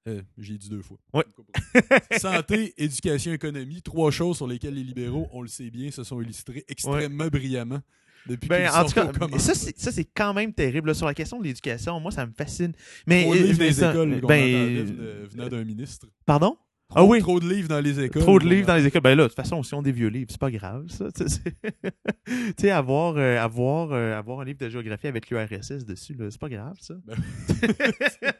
[0.07, 0.97] Euh, J'ai dit deux fois.
[2.17, 6.21] Santé, éducation, économie, trois choses sur lesquelles les libéraux, on le sait bien, se sont
[6.21, 7.81] illustrés extrêmement brillamment
[8.25, 10.87] depuis Ben, en tout cas, ça, c'est ça, c'est quand même terrible.
[10.89, 12.73] là, sur la question de l'éducation, moi, ça me fascine.
[13.07, 14.85] Mais, euh, les ça- écoles ben,
[15.29, 16.07] venant d'un ministre.
[16.25, 16.57] Pardon?
[16.89, 17.19] Trop, Ah oui.
[17.19, 18.23] trop de livres dans les écoles.
[18.23, 19.01] Trop de livres dans les écoles.
[19.01, 21.05] Ben là, de toute façon, si on des vieux livres, c'est pas grave, ça.
[21.15, 26.31] Tu sais, avoir, euh, avoir, euh, avoir un livre de géographie avec l'URSS dessus, là,
[26.31, 26.95] c'est pas grave, ça.
[27.05, 27.15] Ben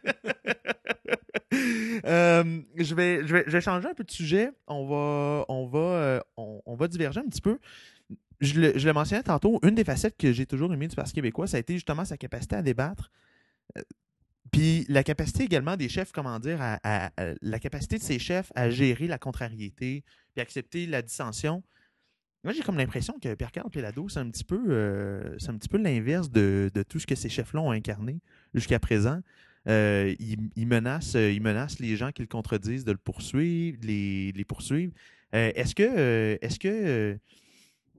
[2.05, 4.51] Euh, je, vais, je, vais, je vais changer un peu de sujet.
[4.67, 7.59] On va, on va, on, on va diverger un petit peu.
[8.39, 11.11] Je le, je le mentionnais tantôt, une des facettes que j'ai toujours aimé du Parti
[11.13, 13.11] québécois, ça a été justement sa capacité à débattre.
[14.51, 18.69] Puis la capacité également des chefs, comment dire, à, la capacité de ces chefs à
[18.69, 21.63] gérer la contrariété, puis accepter la dissension.
[22.43, 25.67] Moi, j'ai comme l'impression que Pierre-Carl Pelado, c'est un petit peu, euh, c'est un petit
[25.67, 28.21] peu l'inverse de, de tout ce que ces chefs-là ont incarné
[28.53, 29.21] jusqu'à présent.
[29.67, 34.93] Euh, euh, il menace les gens qui le contredisent de le poursuivre, les, les poursuivre.
[35.33, 37.19] Est-ce que, est-ce que,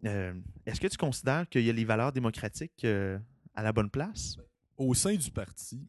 [0.02, 2.84] est-ce que tu considères qu'il y a les valeurs démocratiques
[3.54, 4.36] à la bonne place?
[4.78, 5.86] Au sein du parti,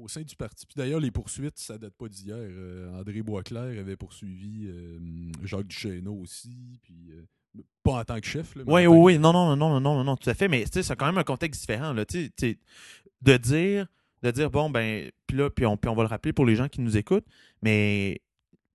[0.00, 2.36] au sein du parti, puis d'ailleurs, les poursuites, ça date pas d'hier.
[2.38, 4.98] Euh, André Boisclair avait poursuivi euh,
[5.44, 8.54] Jacques Duchesneau aussi, puis euh, pas en tant que chef.
[8.56, 10.48] Là, Oui, oui, non, non, non, non, non, non, non, tout à fait.
[10.48, 11.92] Mais c'est quand même un contexte différent.
[11.92, 13.86] Là, de dire,
[14.22, 16.56] de dire, bon, ben, puis là, puis on, puis on va le rappeler pour les
[16.56, 17.26] gens qui nous écoutent,
[17.62, 18.20] mais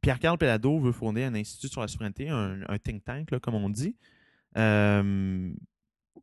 [0.01, 3.55] Pierre-Carl Pelado veut fonder un institut sur la souveraineté, un, un think tank, là, comme
[3.55, 3.95] on dit.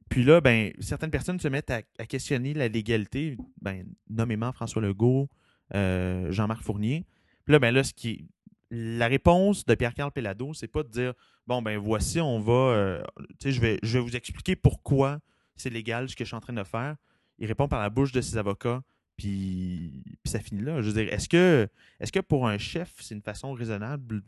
[0.09, 5.29] Puis là, ben, certaines personnes se mettent à, questionner la légalité, ben, nommément François Legault,
[5.75, 7.07] euh, Jean-Marc Fournier.
[7.45, 8.27] Puis là, ben là, ce qui
[8.71, 11.13] la réponse de Pierre-Carl Pelado, c'est pas de dire
[11.47, 13.03] bon ben voici, on va euh,
[13.45, 15.21] je vais je vais vous expliquer pourquoi
[15.57, 16.97] c'est légal ce que je suis en train de faire.
[17.39, 18.83] Il répond par la bouche de ses avocats,
[19.17, 20.81] puis, puis ça finit là.
[20.81, 21.69] Je veux dire, est-ce que
[22.01, 24.23] est-ce que pour un chef, c'est une façon raisonnable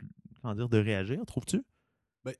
[0.53, 1.63] dire, de réagir, trouves-tu?
[2.23, 2.33] Ben,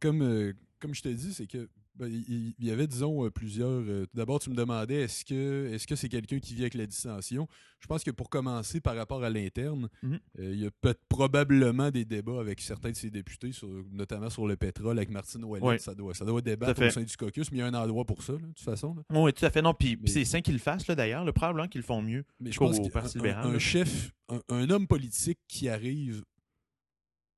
[0.00, 1.68] comme, euh, comme je te dis, c'est que
[2.06, 3.68] il, il y avait, disons, euh, plusieurs.
[3.68, 6.74] euh, tout D'abord, tu me demandais est-ce que est-ce que c'est quelqu'un qui vit avec
[6.74, 7.48] la dissension?
[7.80, 10.18] Je pense que pour commencer, par rapport à l'interne, Mhm.
[10.40, 14.30] euh, il y a peut-être probablement des débats avec certains de ses députés, sur- notamment
[14.30, 15.78] sur le pétrole avec Martine Ouellet.
[15.78, 18.04] Ça doit, ça doit débattre au sein du caucus, mais il y a un endroit
[18.04, 18.94] pour ça, là, de toute façon.
[18.94, 19.02] là.
[19.10, 19.62] Oui, tout à fait.
[19.62, 21.24] Non, puis, c'est sain qu'ils le fassent d'ailleurs.
[21.24, 22.24] Le probablement qu'ils le font mieux.
[22.40, 26.22] Mais je Qu'au pense Parti libéral, un, chef, un, un homme politique qui arrive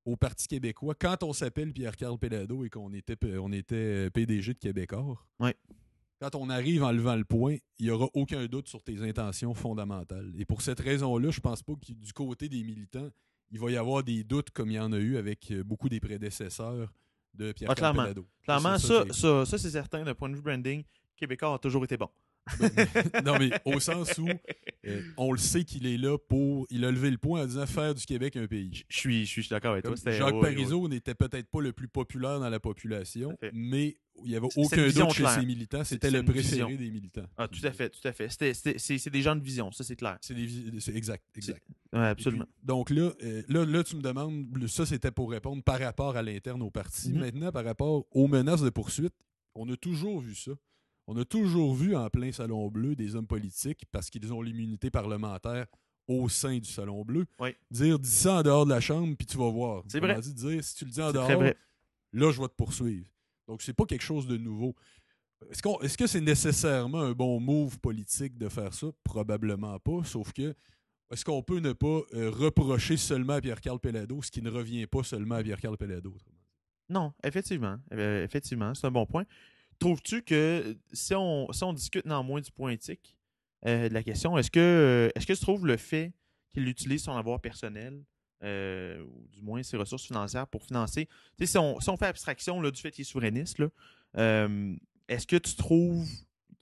[0.04, 3.74] au Parti québécois, quand on s'appelle Pierre-Carl Pelado et qu'on était, on était
[4.06, 5.54] euh, PDG de Québécois, Ouais.
[6.20, 9.54] quand on arrive en levant le point, il n'y aura aucun doute sur tes intentions
[9.54, 10.32] fondamentales.
[10.38, 13.08] Et pour cette raison-là, je pense pas que du côté des militants,
[13.50, 15.88] il va y avoir des doutes comme il y en a eu avec euh, beaucoup
[15.88, 16.92] des prédécesseurs
[17.34, 18.78] de Pierre-Carl Ah, clairement.
[18.78, 20.02] Ça, est- ça, ça, c'est certain.
[20.04, 20.82] D'un point de vue branding,
[21.16, 22.08] Québécois a toujours été bon.
[23.24, 24.28] non, mais au sens où
[24.86, 26.66] euh, on le sait qu'il est là pour.
[26.70, 28.84] Il a levé le point en disant faire du Québec un pays.
[28.88, 29.94] Je suis, je suis d'accord avec toi.
[30.06, 34.36] Jacques ouais, Parizeau n'était peut-être pas le plus populaire dans la population, mais il n'y
[34.36, 35.84] avait aucun doute chez ses militants.
[35.84, 36.70] C'était le préféré vision.
[36.70, 37.26] des militants.
[37.36, 38.28] Ah, tout à fait, tout à fait.
[38.30, 40.18] C'est des gens de vision, ça c'est clair.
[40.20, 41.62] C'est exact, exact.
[41.92, 42.44] Ouais, absolument.
[42.44, 46.16] Puis, donc là, euh, là, là, tu me demandes, ça c'était pour répondre par rapport
[46.16, 47.12] à l'interne au parti.
[47.12, 47.20] Mhm.
[47.20, 49.14] Maintenant, par rapport aux menaces de poursuite,
[49.54, 50.52] on a toujours vu ça.
[51.12, 54.90] On a toujours vu en plein Salon Bleu des hommes politiques, parce qu'ils ont l'immunité
[54.92, 55.66] parlementaire
[56.06, 57.50] au sein du Salon Bleu, Oui.
[57.68, 59.82] dire dis ça en dehors de la chambre, puis tu vas voir.
[59.88, 60.20] C'est vrai.
[60.20, 61.52] dit, dire si tu le dis en dehors, là,
[62.30, 63.08] je vais te poursuivre.
[63.48, 64.76] Donc, c'est pas quelque chose de nouveau.
[65.50, 68.86] Est-ce, qu'on- est-ce que c'est nécessairement un bon move politique de faire ça?
[69.02, 70.54] Probablement pas, sauf que
[71.10, 74.86] est-ce qu'on peut ne pas euh, reprocher seulement à Pierre-Carl Pellado ce qui ne revient
[74.86, 76.14] pas seulement à Pierre-Carl Pellado?
[76.88, 77.78] Non, effectivement.
[77.92, 79.24] Euh, effectivement, c'est un bon point.
[79.80, 83.16] Trouves-tu que si on, si on discute néanmoins du point éthique
[83.66, 86.12] euh, de la question, est-ce que, euh, est-ce que tu trouves le fait
[86.52, 88.04] qu'il utilise son avoir personnel,
[88.42, 91.08] euh, ou du moins ses ressources financières pour financer,
[91.42, 93.58] si on, si on fait abstraction là, du fait qu'il est souverainiste,
[94.14, 96.08] est-ce que tu trouves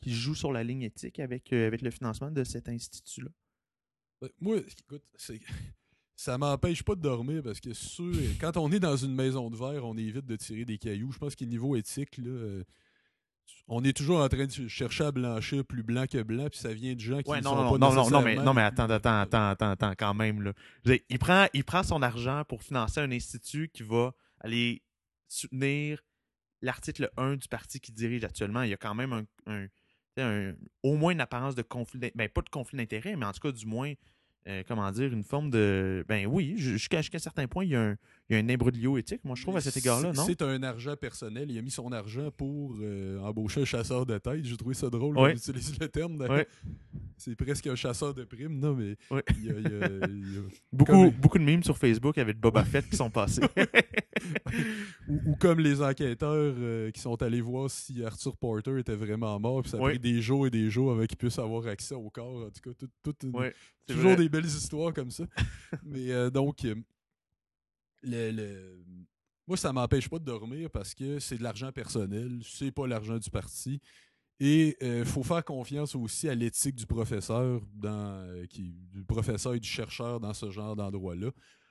[0.00, 3.30] qu'il joue sur la ligne éthique avec, avec le financement de cet institut-là?
[4.40, 5.40] Moi, écoute, c'est-
[6.16, 7.70] ça m'empêche pas de dormir parce que
[8.40, 11.12] quand on est dans une maison de verre, on évite de tirer des cailloux.
[11.12, 12.62] Je pense qu'au niveau éthique, là,
[13.68, 16.72] on est toujours en train de chercher à blanchir plus blanc que blanc, puis ça
[16.72, 18.56] vient de gens qui Ouais, ne non, sont non, pas non, non, non, mais, non,
[18.56, 20.42] attends, attends, attends, attends, attends, quand même.
[20.42, 20.52] Là.
[20.84, 24.82] Dire, il, prend, il prend son argent pour financer un institut qui va aller
[25.28, 26.02] soutenir
[26.62, 28.62] l'article 1 du parti qu'il dirige actuellement.
[28.62, 29.66] Il y a quand même un,
[30.82, 32.00] au moins une apparence de conflit.
[32.14, 33.92] Ben, pas de conflit d'intérêt, mais en tout cas, du moins,
[34.48, 36.04] euh, comment dire, une forme de.
[36.08, 37.96] Ben oui, jusqu'à jusqu'à un certain point, il y a un,
[38.30, 40.24] il y a un imbroglio éthique, moi, je trouve, à cet égard-là, C'est- non?
[40.26, 41.50] C'est un argent personnel.
[41.50, 44.44] Il a mis son argent pour euh, embaucher un chasseur de tête.
[44.44, 45.32] J'ai trouvé ça drôle Ouais.
[45.32, 46.16] qu'on utilise le terme.
[46.22, 46.46] Ouais.
[47.16, 49.22] C'est presque un chasseur de primes, non, mais Ouais.
[49.38, 50.40] il y a- il y a- il y a-
[50.72, 53.42] Beaucoup, comme- beaucoup de memes sur Facebook avec Boba Fett qui sont passés.
[55.08, 59.38] ou, ou comme les enquêteurs euh, qui sont allés voir si Arthur Porter était vraiment
[59.40, 61.94] mort, puis ça a pris des jours et des jours avant qu'il puisse avoir accès
[61.94, 62.46] au corps.
[62.46, 63.54] En tout cas, tout- tout une- Ouais,
[63.86, 64.22] c'est toujours vrai.
[64.22, 65.24] des belles histoires comme ça.
[65.84, 66.74] Mais euh, donc, euh,
[68.02, 68.84] le, le-
[69.46, 73.18] moi, ça m'empêche pas de dormir parce que c'est de l'argent personnel, c'est pas l'argent
[73.18, 73.80] du parti.
[74.40, 79.54] Et il faut faire confiance aussi à l'éthique du professeur, dans, euh, qui, du professeur
[79.54, 81.30] et du chercheur dans ce genre d'endroit-là.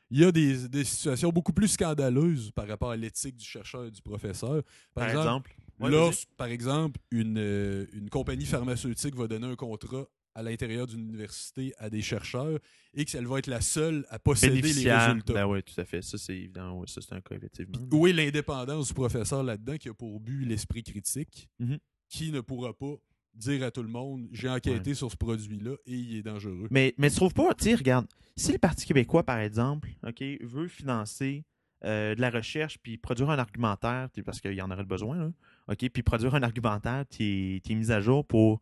[0.09, 3.85] Il y a des, des situations beaucoup plus scandaleuses par rapport à l'éthique du chercheur
[3.85, 4.63] et du professeur.
[4.93, 5.53] Par exemple.
[5.79, 10.87] Ouais, Lorsque, par exemple, une, euh, une compagnie pharmaceutique va donner un contrat à l'intérieur
[10.87, 12.57] d'une université à des chercheurs
[12.95, 15.33] et qu'elle va être la seule à posséder les résultats.
[15.33, 16.01] Ben oui, tout à fait.
[16.01, 16.79] Ça, c'est évident.
[16.79, 17.77] Ouais, ça, c'est un cas, effectivement.
[17.91, 21.77] Où est l'indépendance du professeur là-dedans qui a pour but l'esprit critique, Mhm.
[22.09, 22.95] qui ne pourra pas
[23.37, 26.67] dire à tout le monde j'ai enquêté sur ce produit-là et il est dangereux.
[26.71, 30.67] Mais, mais tu trouves pas, tu regarde, si le Parti québécois, par exemple, OK, veut
[30.67, 31.43] financer
[31.85, 35.31] euh, de la recherche puis produire un argumentaire, parce qu'il y en aurait besoin, là,
[35.67, 38.61] OK, puis produire un argumentaire qui est, qui est mis à jour pour,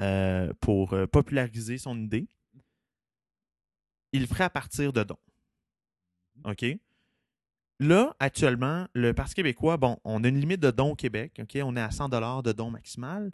[0.00, 2.26] euh, pour euh, populariser son idée,
[4.12, 5.18] il le ferait à partir de dons.
[6.44, 6.64] OK?
[7.80, 11.58] Là, actuellement, le Parti québécois, bon, on a une limite de dons au Québec, OK?
[11.62, 13.32] On est à 100 de dons maximal.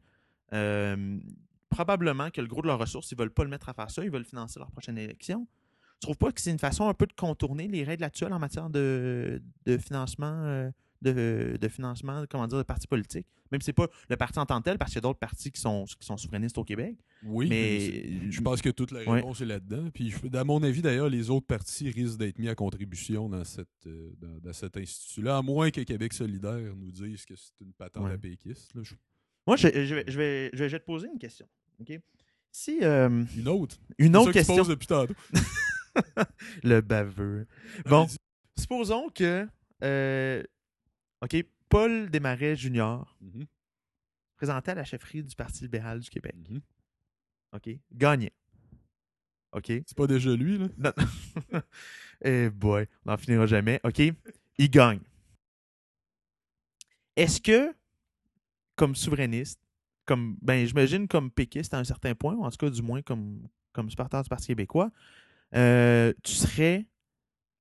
[0.53, 1.19] Euh,
[1.69, 3.91] probablement que le gros de leurs ressources, ils ne veulent pas le mettre à faire
[3.91, 5.47] ça, ils veulent financer leur prochaine élection.
[6.01, 8.39] Tu trouves pas que c'est une façon un peu de contourner les règles actuelles en
[8.39, 10.71] matière de, de financement, euh,
[11.03, 13.27] de, de financement, comment dire, de partis politiques?
[13.53, 15.19] Même si c'est pas le parti en tant que tel, parce qu'il y a d'autres
[15.19, 16.97] partis qui sont, qui sont souverainistes au Québec.
[17.25, 19.17] Oui, mais je pense que toute la Ouais.
[19.17, 19.91] réponse est là-dedans.
[19.93, 23.45] Puis, je- à mon avis, d'ailleurs, les autres partis risquent d'être mis à contribution dans,
[23.45, 27.61] cette, euh, dans, dans cet institut-là, à moins que Québec solidaire nous dise que c'est
[27.61, 28.13] une patente Ouais.
[28.13, 28.73] à péquiste.
[28.75, 28.83] là.
[28.85, 28.95] Je-
[29.47, 31.49] moi, je, je vais, je, vais, je, vais, je vais te poser une question.
[32.53, 33.77] Si euh, Une autre.
[33.99, 34.57] une autre ça que tu question.
[34.57, 35.15] poses depuis tantôt.
[36.63, 37.47] Le baveux.
[37.87, 38.07] Bon.
[38.57, 39.49] Supposons que
[39.83, 40.43] euh,
[41.23, 41.37] OK,
[41.69, 43.03] Paul Desmarais Jr.
[43.21, 43.47] Mhm,
[44.37, 46.35] présenté à la chefferie du Parti libéral du Québec.
[46.49, 46.61] mhm.
[47.53, 47.71] OK?
[47.93, 48.33] Gagnait.
[49.53, 49.67] OK?
[49.67, 50.69] C'est pas déjà lui, là?
[50.79, 50.93] Non.
[52.25, 53.81] eh boy, on n'en finira jamais.
[53.83, 54.01] OK?
[54.59, 55.01] Il gagne.
[57.17, 57.75] Est-ce que,
[58.81, 59.61] comme souverainiste,
[60.07, 63.03] comme ben j'imagine comme péquiste à un certain point, ou en tout cas du moins
[63.03, 64.91] comme, comme supporter du Parti québécois,
[65.55, 66.87] euh, tu serais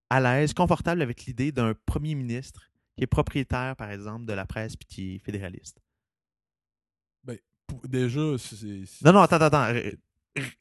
[0.10, 4.46] à l'aise, confortable avec l'idée d'un premier ministre qui est propriétaire, par exemple, de la
[4.46, 5.82] presse puis qui est fédéraliste?
[7.68, 9.72] Pour- Déjà, c'est- Non, non, attends, attends.
[9.74, 9.96] R-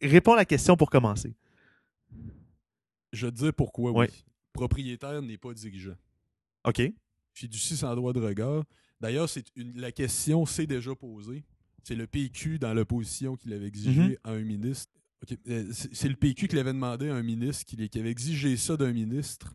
[0.02, 1.34] Réponds à la question pour commencer.
[3.12, 4.06] je te dire pourquoi, oui.
[4.52, 5.96] Propriétaire n'est pas dirigeant.
[6.64, 6.82] OK?
[7.32, 8.64] Fiducie sans droit de regard.
[9.00, 11.44] D'ailleurs, c'est une- la question s'est déjà posée
[11.84, 14.16] C'est le PQ dans l'opposition qui l'avait exigé Mhm.
[14.24, 14.92] à un ministre.
[15.48, 18.76] Euh, C'est le PQ qui l'avait demandé à un ministre, qui, qui avait exigé ça
[18.76, 19.54] d'un ministre,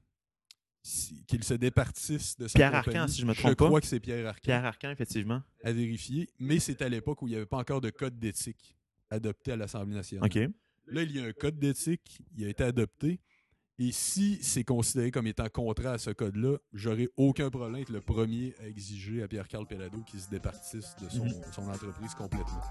[0.81, 2.97] si- qu'il se départisse de sa Pierre compagnie.
[2.97, 3.65] Arcan, si je me trompe pas.
[3.65, 5.43] Je crois que c'est Pierre Arcan Pierre Arcan, effectivement.
[5.63, 8.75] à vérifier, mais c'est à l'époque où il n'y avait pas encore de code d'éthique
[9.11, 10.25] adopté à l'Assemblée nationale.
[10.25, 10.49] OK.
[10.87, 13.19] Là, il y a un code d'éthique, il a été adopté.
[13.85, 17.89] Et si c'est considéré comme étant contraire à ce code-là, j'aurais aucun problème à être
[17.89, 21.33] le premier à exiger à Pierre-Carl Pellado qu'il se départisse de son, Mhm.
[21.51, 22.61] son entreprise complètement.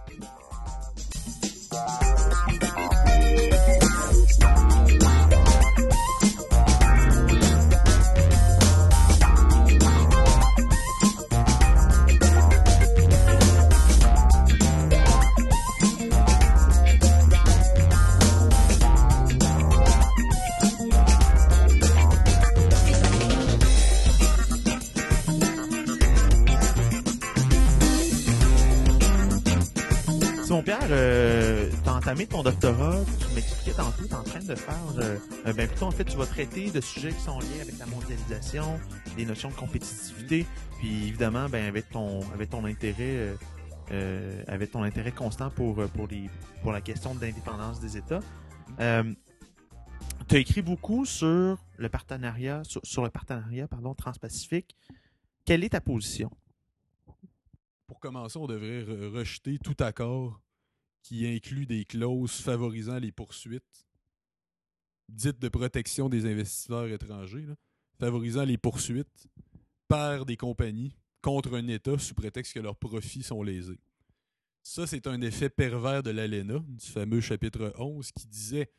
[30.92, 34.76] Euh, tu as entamé ton doctorat, tu m'expliquais tantôt, tu es en train de faire,
[34.98, 37.78] euh, euh, ben plutôt en fait, tu vas traiter de sujets qui sont liés avec
[37.78, 38.78] la mondialisation,
[39.16, 40.46] des notions de compétitivité,
[40.78, 43.34] puis évidemment, ben avec ton, avec ton intérêt,
[43.90, 46.30] euh, avec ton intérêt constant pour pour les
[46.62, 48.20] pour la question de l'indépendance des États.
[50.28, 54.76] Tu as écrit beaucoup sur le partenariat, sur, le partenariat pardon, transpacifique.
[55.44, 56.30] Quelle est ta position?
[57.86, 60.40] Pour commencer, on devrait re- rejeter tout accord
[61.02, 63.86] qui inclut des clauses favorisant les poursuites
[65.08, 67.54] dites de protection des investisseurs étrangers, là,
[67.98, 69.28] favorisant les poursuites
[69.88, 73.78] par des compagnies contre un État sous prétexte que leurs profits sont lésés.
[74.62, 78.72] Ça, c'est un effet pervers de l'ALENA, du fameux chapitre 11, qui disait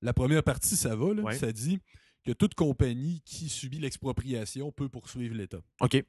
[0.00, 1.36] la première partie, ça va, là, Ouais.
[1.38, 1.80] ça dit
[2.24, 5.60] que toute compagnie qui subit l'expropriation peut poursuivre l'État.
[5.80, 6.02] OK.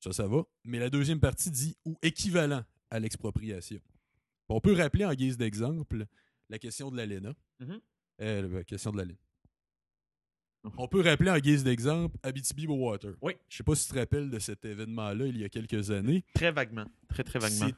[0.00, 0.44] Ça, ça va.
[0.64, 3.80] Mais la deuxième partie dit ou équivalent à l'expropriation.
[4.48, 6.06] On peut rappeler en guise d'exemple
[6.48, 7.34] la question de l'ALENA.
[7.60, 7.80] Mhm.
[8.20, 9.18] Euh, la question de l'ALENA.
[10.64, 10.72] Mhm.
[10.78, 13.14] On peut rappeler en guise d'exemple Abitibi Water.
[13.20, 13.34] Oui.
[13.48, 16.24] Je sais pas si tu te rappelles de cet événement-là il y a quelques années.
[16.34, 16.86] Très vaguement.
[17.08, 17.70] Très, très vaguement.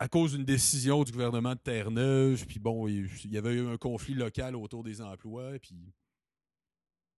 [0.00, 3.76] À cause d'une décision du gouvernement de Terre-Neuve, puis bon, il y avait eu un
[3.76, 5.92] conflit local autour des emplois, puis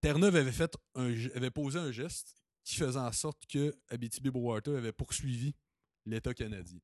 [0.01, 4.75] Terre-Neuve avait fait un, ge- avait posé un geste qui faisait en sorte que Abitibi-Bowater
[4.77, 5.53] avait poursuivi
[6.07, 6.79] l'État canadien.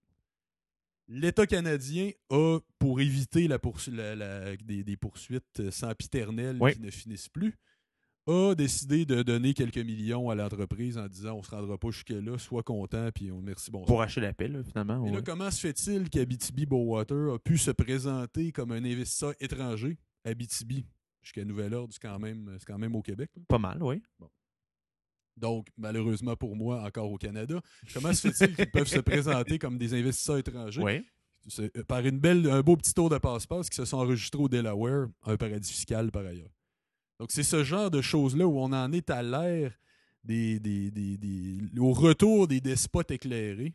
[1.10, 6.74] L'État canadien a, pour éviter la poursu- la- la- des, des poursuites sempiternelles Oui.
[6.74, 7.56] qui ne finissent plus,
[8.30, 12.38] a décidé de donner quelques millions à l'entreprise en disant on se rendra pas jusque-là,
[12.38, 13.88] sois content, puis on merci bonsoir.
[13.88, 15.02] Pour acheter la paix, là, finalement.
[15.02, 19.98] Mais là, comment se fait-il qu'Abitibi Bowater a pu se présenter comme un investisseur étranger?
[20.26, 20.86] Abitibi,
[21.24, 23.30] jusqu'à nouvel ordre, c'est quand même, quand même au Québec.
[23.38, 23.44] là.
[23.48, 24.02] Pas mal, oui.
[25.38, 27.62] Donc, malheureusement pour moi, encore au Canada.
[27.94, 30.82] Comment se fait-il qu'ils peuvent se présenter comme des investisseurs étrangers?
[30.82, 31.06] Oui.
[31.60, 34.50] Euh, par une belle, un beau petit tour de passe-passe qui se sont enregistrés au
[34.50, 36.50] Delaware, un paradis fiscal par ailleurs.
[37.20, 39.74] Donc, c'est ce genre de choses-là où on en est à l'ère
[40.24, 43.74] des, des, des- des- au retour des despotes éclairés,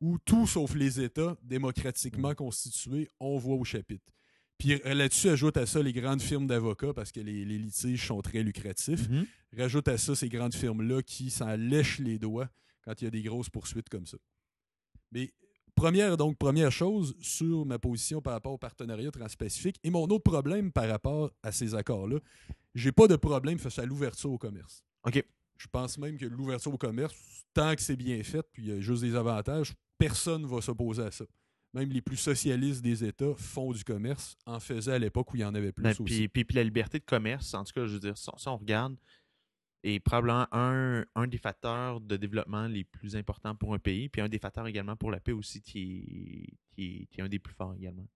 [0.00, 4.12] où tout sauf les États démocratiquement constitués, on voit au chapitre.
[4.58, 8.06] Puis euh, là-dessus, ajoute à ça les grandes firmes d'avocats parce que les, les litiges
[8.06, 9.08] sont très lucratifs.
[9.08, 9.26] Mhm.
[9.56, 12.48] Rajoute à ça ces grandes firmes-là qui s'en lèchent les doigts
[12.82, 14.16] quand il y a des grosses poursuites comme ça.
[15.12, 15.32] Mais
[15.74, 20.30] première, donc, première chose sur ma position par rapport au partenariat transpacifique et mon autre
[20.30, 22.18] problème par rapport à ces accords-là,
[22.74, 24.82] j'ai pas de problème face à l'ouverture au commerce.
[25.04, 25.24] OK.
[25.58, 27.14] Je pense même que l'ouverture au commerce,
[27.54, 30.60] tant que c'est bien fait, puis il y a juste des avantages, personne ne va
[30.60, 31.24] s'opposer à ça.
[31.76, 35.40] Même les plus socialistes des États font du commerce, en faisaient à l'époque où il
[35.40, 36.02] y en avait plus Ben, aussi.
[36.04, 38.56] puis, puis, puis la liberté de commerce, en tout cas, je veux dire, si on,
[38.56, 38.96] regarde,
[39.82, 44.22] est probablement un, un des facteurs de développement les plus importants pour un pays, puis
[44.22, 47.28] un des facteurs également pour la paix aussi qui est, qui est, qui est un
[47.28, 48.06] des plus forts également.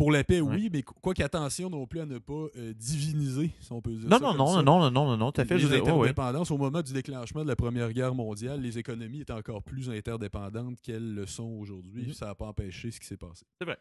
[0.00, 3.70] Pour la paix, oui, mais quoi qu'attention non plus à ne pas euh, diviniser, si
[3.70, 5.58] on peut dire Non, non, non, non, non, non, non, non, tout à fait.
[5.58, 9.62] Les interdépendances, au moment du déclenchement de la Première Guerre mondiale, les économies étaient encore
[9.62, 12.06] plus interdépendantes qu'elles le sont aujourd'hui.
[12.06, 12.12] Mhm.
[12.14, 13.44] Ça n'a pas empêché ce qui s'est passé.
[13.58, 13.76] C'est vrai.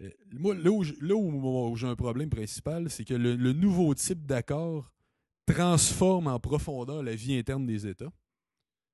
[0.00, 4.92] Euh, moi, là où, j'ai un problème principal, c'est que le, le nouveau type d'accord
[5.44, 8.12] transforme en profondeur la vie interne des États.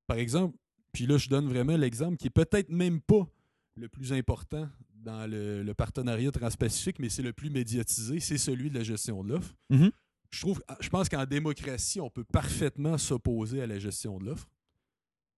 [0.07, 0.57] Par exemple,
[0.93, 3.29] puis là, je donne vraiment l'exemple qui est peut-être même pas
[3.77, 4.67] le plus important
[5.05, 9.23] dans le, le partenariat transpacifique, mais c'est le plus médiatisé, c'est celui de la gestion
[9.23, 9.55] de l'offre.
[9.71, 9.91] Mhm.
[10.31, 14.49] Je trouve, je pense qu'en démocratie, on peut parfaitement s'opposer à la gestion de l'offre,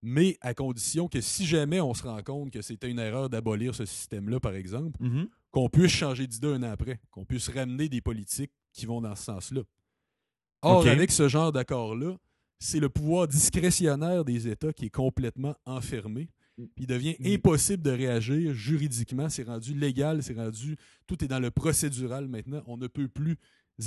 [0.02, 3.74] mais à condition que si jamais on se rend compte que c'était une erreur d'abolir
[3.74, 5.28] ce système-là, par exemple, Mhm.
[5.50, 9.14] qu'on puisse changer d'idée un an après, qu'on puisse ramener des politiques qui vont dans
[9.14, 9.62] ce sens-là.
[10.62, 12.16] Or, avec ce genre d'accord-là,
[12.58, 16.28] c'est le pouvoir discrétionnaire des États qui est complètement enfermé.
[16.76, 19.28] Il devient impossible de réagir juridiquement.
[19.28, 20.76] C'est rendu légal, c'est rendu.
[21.06, 22.62] Tout est dans le procédural maintenant.
[22.66, 23.36] On ne peut plus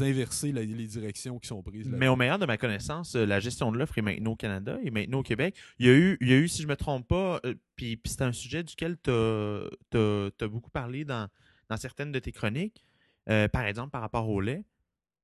[0.01, 1.87] inverser la- les directions qui sont prises.
[1.87, 2.13] Mais là-dedans.
[2.13, 4.91] au meilleur de ma connaissance, euh, la gestion de l'offre est maintenant au Canada et
[4.91, 5.55] maintenant au Québec.
[5.79, 7.97] Il y a eu, il y a eu si je me trompe pas, euh, puis,
[7.97, 11.27] puis c'est un sujet duquel tu as, beaucoup parlé dans,
[11.69, 12.83] dans certaines de tes chroniques.
[13.29, 14.63] Euh, par exemple, par rapport au lait,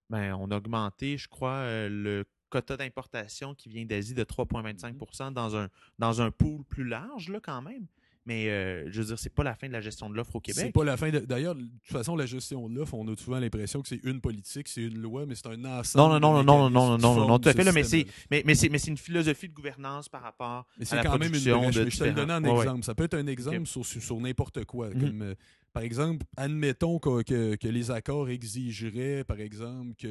[0.09, 2.25] ben, on a augmenté, je crois, le
[2.55, 7.41] quota d'importation qui vient d'Asie de 3,25% dans un, dans un pool plus large, là,
[7.43, 7.85] quand même.
[8.27, 10.41] Mais euh, je veux dire, c'est pas la fin de la gestion de l'offre au
[10.43, 10.73] C'est Québec.
[10.73, 11.11] pas la fin.
[11.11, 14.19] D'ailleurs, de toute façon, la gestion de l'offre, on a souvent l'impression que c'est une
[14.19, 16.03] politique, c'est une loi, mais c'est un ensemble.
[16.13, 18.41] Non, non, non, non, non, non, non, non, tout à fait, là, mais c'est, mais,
[18.43, 21.33] mais c'est, c'est une philosophie de gouvernance par rapport Mais à c'est la quand même
[21.35, 22.65] une production de je te le donne en différents- Ouais, ouais.
[22.65, 22.83] exemple.
[22.85, 24.89] Ça peut être un exemple sur, sur, sur n'importe quoi.
[24.89, 24.99] Mhm.
[25.01, 25.35] Comme, euh,
[25.71, 30.07] par exemple, admettons que, que- que les accords exigeraient, par exemple, que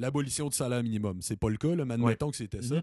[0.00, 1.22] l'abolition du salaire minimum.
[1.22, 2.74] C'est pas le cas, là, mais admettons que c'était ça.
[2.76, 2.82] Mhm.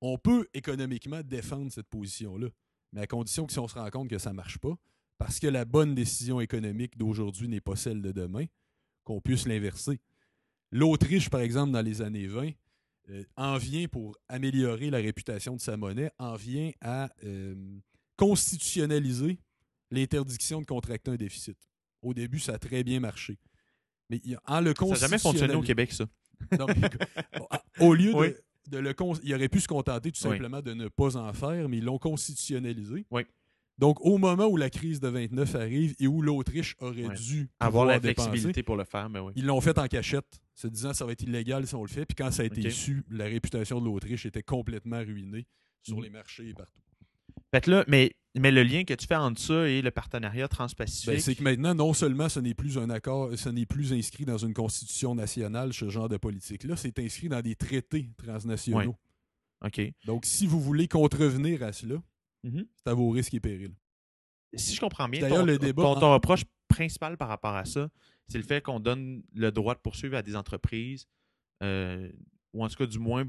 [0.00, 2.46] On peut économiquement défendre cette position-là.
[2.92, 4.74] Mais à condition que si on se rend compte que ça ne marche pas,
[5.18, 8.46] parce que la bonne décision économique d'aujourd'hui n'est pas celle de demain,
[9.04, 10.00] qu'on puisse l'inverser.
[10.70, 12.50] L'Autriche, par exemple, dans les années 20,
[13.10, 17.54] euh, en vient pour améliorer la réputation de sa monnaie, en vient à euh,
[18.16, 19.38] constitutionnaliser
[19.90, 21.58] l'interdiction de contracter un déficit.
[22.00, 23.38] Au début, ça a très bien marché.
[24.08, 26.06] Mais en le Ça n'a jamais fonctionné au Québec, ça.
[26.58, 27.02] non, mais écoute,
[27.80, 28.28] au lieu de, Oui.
[28.72, 30.30] De le cons- il aurait pu se contenter tout Oui.
[30.30, 33.06] simplement de ne pas en faire, mais ils l'ont constitutionnalisé.
[33.10, 33.22] Oui.
[33.78, 37.14] Donc, au moment où la crise de 29 arrive et où l'Autriche aurait Ouais.
[37.16, 39.32] dû Avoir la dépenser, flexibilité pour le faire, mais oui.
[39.36, 42.04] ils l'ont fait en cachette, se disant ça va être illégal si on le fait.
[42.06, 42.70] Puis quand ça a été Ok.
[42.70, 45.46] su, la réputation de l'Autriche était complètement ruinée
[45.82, 46.02] sur Mhm.
[46.04, 46.80] les marchés et partout.
[47.54, 50.48] Fait là, mais, mais le lien que tu fais entre ça et le partenariat Ben,
[50.48, 54.24] transpacifique, c'est que maintenant, non seulement ce n'est plus un accord, ce n'est plus inscrit
[54.24, 58.96] dans une constitution nationale, ce genre de politique-là, c'est inscrit dans des traités transnationaux.
[59.64, 59.80] OK.
[60.06, 61.96] Donc, si vous voulez contrevenir à cela,
[62.44, 62.66] Mhm.
[62.74, 63.74] c'est à vos risques et périls.
[64.54, 67.64] Si je comprends bien, D'ailleurs, ton, le débat ton, ton reproche principal par rapport à
[67.64, 67.88] ça,
[68.28, 71.06] c'est le fait qu'on donne le droit de poursuivre à des entreprises,
[71.62, 72.10] euh,
[72.52, 73.24] ou en tout cas, du moins,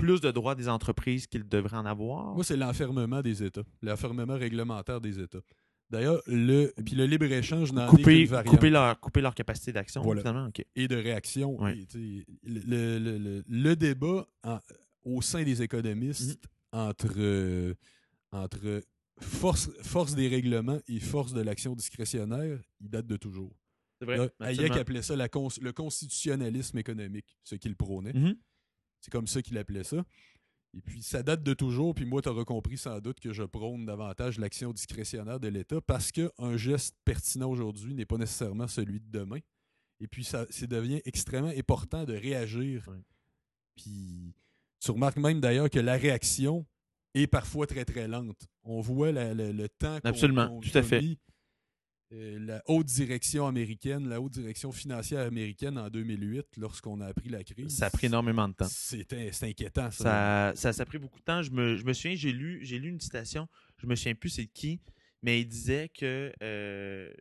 [0.00, 2.34] plus de droits des entreprises qu'ils devraient en avoir?
[2.34, 5.40] Moi, c'est l'enfermement des États, l'enfermement réglementaire des États.
[5.90, 10.48] D'ailleurs, le, puis le libre-échange est couper, couper, leur, couper leur capacité d'action, Voilà.
[10.76, 11.66] et de réaction.
[11.68, 11.84] Et,
[12.44, 14.60] le, le- le- le débat en-
[15.04, 16.38] au sein des économistes
[16.72, 16.78] Mhm.
[16.80, 17.74] entre, euh,
[18.30, 18.82] entre
[19.20, 23.52] force, force des règlements et force de l'action discrétionnaire, il date de toujours.
[23.98, 24.16] C'est vrai.
[24.16, 24.28] Là.
[24.46, 28.12] Hayek appelait ça la cons- le constitutionnalisme économique, ce qu'il prônait.
[28.12, 28.36] Mhm.
[29.00, 30.04] C'est comme ça qu'il appelait ça.
[30.72, 31.94] Et puis, ça date de toujours.
[31.94, 35.80] Puis moi, tu auras compris sans doute que je prône davantage l'action discrétionnaire de l'État
[35.80, 39.40] parce qu'un geste pertinent aujourd'hui n'est pas nécessairement celui de demain.
[39.98, 42.88] Et puis, ça, ça devient extrêmement important de réagir.
[43.76, 44.34] Puis,
[44.80, 46.66] tu remarques même d'ailleurs que la réaction
[47.14, 48.46] est parfois très, très lente.
[48.62, 51.00] On voit la- la- le temps qu'on Absolument, qu'on- tout à fait.
[51.00, 51.18] mis,
[52.10, 57.44] la haute direction américaine, la haute direction financière américaine en 2008, lorsqu'on a appris la
[57.44, 57.76] crise.
[57.76, 58.68] Ça a pris énormément de temps.
[58.68, 60.04] C'était c'est inquiétant, ça.
[60.04, 61.42] Ça, ça, ça a pris beaucoup de temps.
[61.42, 64.80] Je me, je me souviens, j'ai lu, une citation, je me souviens plus c'est qui,
[65.22, 67.12] mais il disait que, euh,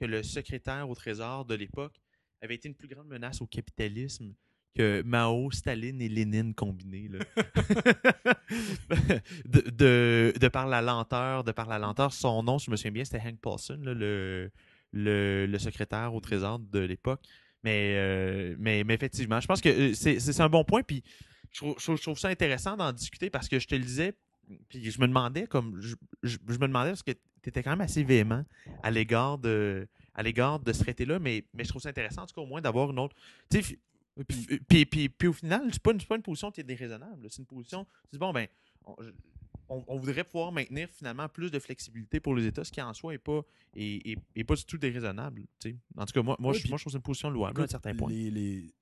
[0.00, 2.00] que le secrétaire au Trésor de l'époque
[2.42, 4.34] avait été une plus grande menace au capitalisme
[4.74, 7.08] que Mao, Staline et Lénine combinés.
[9.46, 13.22] de, par la lenteur, de par la lenteur, son nom, je me souviens bien, c'était
[13.24, 14.50] Hank Paulson, le,
[15.58, 17.20] secrétaire au Trésor de l'époque.
[17.62, 18.54] Mais, euh,
[18.88, 20.82] effectivement, je pense que euh, c'est un bon point.
[20.82, 21.02] Puis
[21.50, 24.12] je trouve, je trouve- ça intéressant d'en discuter parce que je te le disais,
[24.68, 28.44] puis je me demandais comme je, je- parce que tu étais quand même assez véhément
[28.82, 29.86] à l'égard de
[30.22, 32.90] l'égard de ce traité-là, mais, mais je trouve ça intéressant en tout au moins d'avoir
[32.90, 33.16] une autre.
[34.28, 37.26] Puis, puis, puis, puis au final, c'est pas, une- pas une position qui est déraisonnable.
[37.30, 37.86] C'est une position.
[38.10, 38.46] C'est bon, ben,
[38.84, 39.10] on, je-
[39.68, 42.92] on- on voudrait pouvoir maintenir finalement plus de flexibilité pour les États, ce qui en
[42.94, 43.40] soi est pas,
[43.74, 45.42] est, est- est pas du tout déraisonnable.
[45.58, 45.76] tu sais.
[45.96, 47.62] En tout cas, moi, moi, Ouais, je, moi, je trouve c'est une position louable à
[47.62, 48.10] un Écoute, certain point.
[48.10, 48.74] les- les-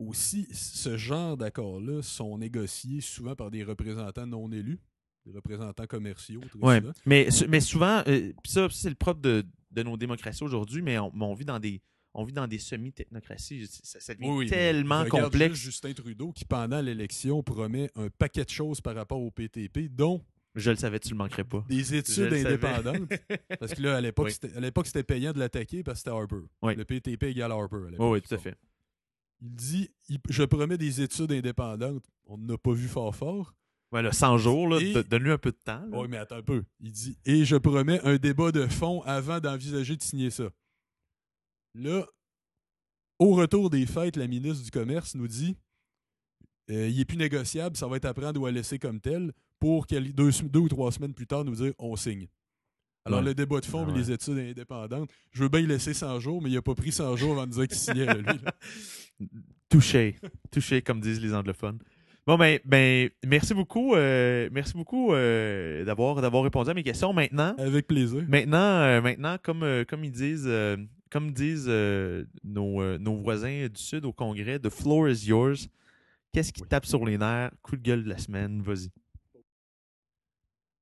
[0.00, 4.80] Aussi, ce genre d'accords-là sont négociés souvent par des représentants non élus,
[5.24, 6.40] des représentants commerciaux.
[6.50, 6.80] souvent.
[7.06, 11.12] mais, mais souvent, euh, ça, c'est le propre de, de nos démocraties aujourd'hui, mais on,
[11.14, 11.80] mais on vit dans des
[12.14, 13.66] on vit dans des semi-technocraties.
[13.82, 15.58] Ça, ça devient Oui, tellement complexe.
[15.58, 20.22] Justin Trudeau qui, pendant l'élection, promet un paquet de choses par rapport au PTP, dont
[20.54, 21.64] Je le savais, tu le manquerais pas.
[21.68, 23.08] des études le indépendantes.
[23.60, 24.32] Parce que là, à l'époque, Oui.
[24.32, 24.56] c'était-
[25.02, 26.46] payant de l'attaquer parce que c'était Harper.
[26.62, 26.76] Oui.
[26.76, 27.88] Le PTP égale Harper.
[27.90, 27.96] à.
[27.98, 28.56] Oui, tout à fait.
[29.42, 32.04] Il dit il- Je promets des études indépendantes.
[32.26, 33.54] On n'a pas vu fort fort.
[33.92, 35.82] Ouais, là, 100 jours, là, Et- do- donne-lui un peu de temps.
[35.92, 36.64] Oui, mais attends un peu.
[36.80, 40.50] Il dit Et je promets un débat de fond avant d'envisager de signer ça.
[41.74, 42.06] Là,
[43.18, 45.56] au retour des fêtes, la ministre du Commerce nous dit
[46.70, 49.32] euh, il est plus négociable, ça va être à prendre ou à laisser comme tel
[49.60, 52.26] pour que deux, deux ou trois semaines plus tard nous dire on signe.
[53.06, 53.26] Alors, Ouais.
[53.26, 56.20] le débat de fond Ah et les études indépendantes, je veux bien y laisser 100
[56.20, 58.24] jours, mais il a pas pris 100 jours avant de dire qu'il signait, là, lui.
[58.24, 58.54] là.
[59.68, 60.16] Touché.
[60.50, 61.78] Touché, comme disent les anglophones.
[62.26, 67.12] Bon, ben, ben merci beaucoup, euh, merci beaucoup euh, d'avoir, d'avoir répondu à mes questions.
[67.12, 68.24] Maintenant, Avec plaisir.
[68.26, 70.48] maintenant, maintenant comme, euh, comme ils disent,
[71.14, 75.68] comme disent euh, nos, euh, nos voisins du Sud au Congrès, the floor is yours.
[76.32, 77.52] Qu'est-ce qui tape sur les nerfs?
[77.62, 78.90] Coup de gueule de la semaine, vas-y.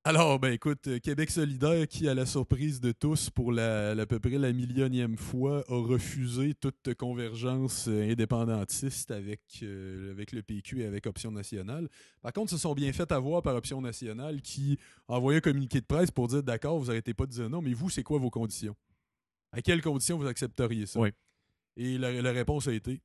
[0.04, 4.06] Alors, ben écoute, euh, Québec solidaire, qui, à la surprise de tous, pour la, à
[4.06, 10.42] peu près la millionième fois, a refusé toute convergence euh, indépendantiste avec, euh, avec le
[10.42, 11.88] PQ et avec Option nationale.
[12.22, 14.78] Par contre, se sont bien fait avoir par Option nationale qui
[15.08, 17.60] a envoyé un communiqué de presse pour dire d'accord, vous arrêtez pas de dire non,
[17.60, 18.74] mais vous, c'est quoi vos conditions?
[19.52, 20.98] À quelles conditions vous accepteriez ça?
[20.98, 21.10] Oui.
[21.76, 23.00] Et la, la réponse a été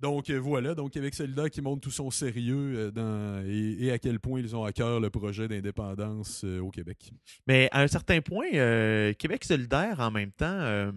[0.00, 3.92] donc euh, voilà, donc Québec solidaire qui montre tout son sérieux euh, dans, et, et
[3.92, 7.12] à quel point ils ont à cœur le projet d'indépendance euh, au Québec.
[7.46, 8.48] Mais à un certain point,
[9.12, 10.90] Québec solidaire, en même temps,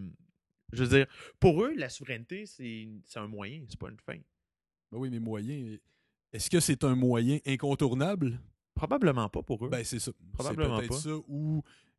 [0.72, 1.08] je veux dire,
[1.40, 4.18] pour eux, la souveraineté, c'est un moyen, c'est pas une fin.
[4.92, 5.76] Ben oui, mais moyen.
[6.32, 8.40] Est-ce que c'est un moyen incontournable?
[8.74, 9.70] Probablement pas pour eux.
[9.70, 10.12] Ben c'est ça.
[10.32, 11.10] Probablement c'est peut-être pas.
[11.10, 11.34] ça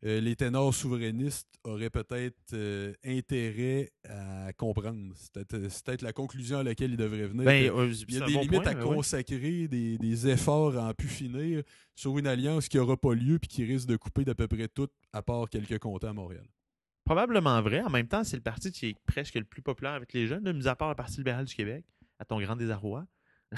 [0.05, 5.15] euh, les ténors souverainistes auraient peut-être euh, intérêt à comprendre.
[5.17, 7.45] C'est peut-être c'est peut-être la conclusion à laquelle ils devraient venir.
[7.45, 8.97] Ben, euh, Il y a des bon limites point, à ouais.
[8.97, 11.63] consacrer, des, des efforts à en pu finir
[11.95, 14.69] sur une alliance qui n'aura pas lieu puis qui risque de couper d'à peu près
[14.69, 16.47] tout, à part quelques comptes à Montréal.
[17.05, 17.83] Probablement vrai.
[17.83, 20.51] En même temps, c'est le parti qui est presque le plus populaire avec les jeunes,
[20.53, 21.85] mis à part le Parti libéral du Québec,
[22.19, 23.07] à ton grand désarroi.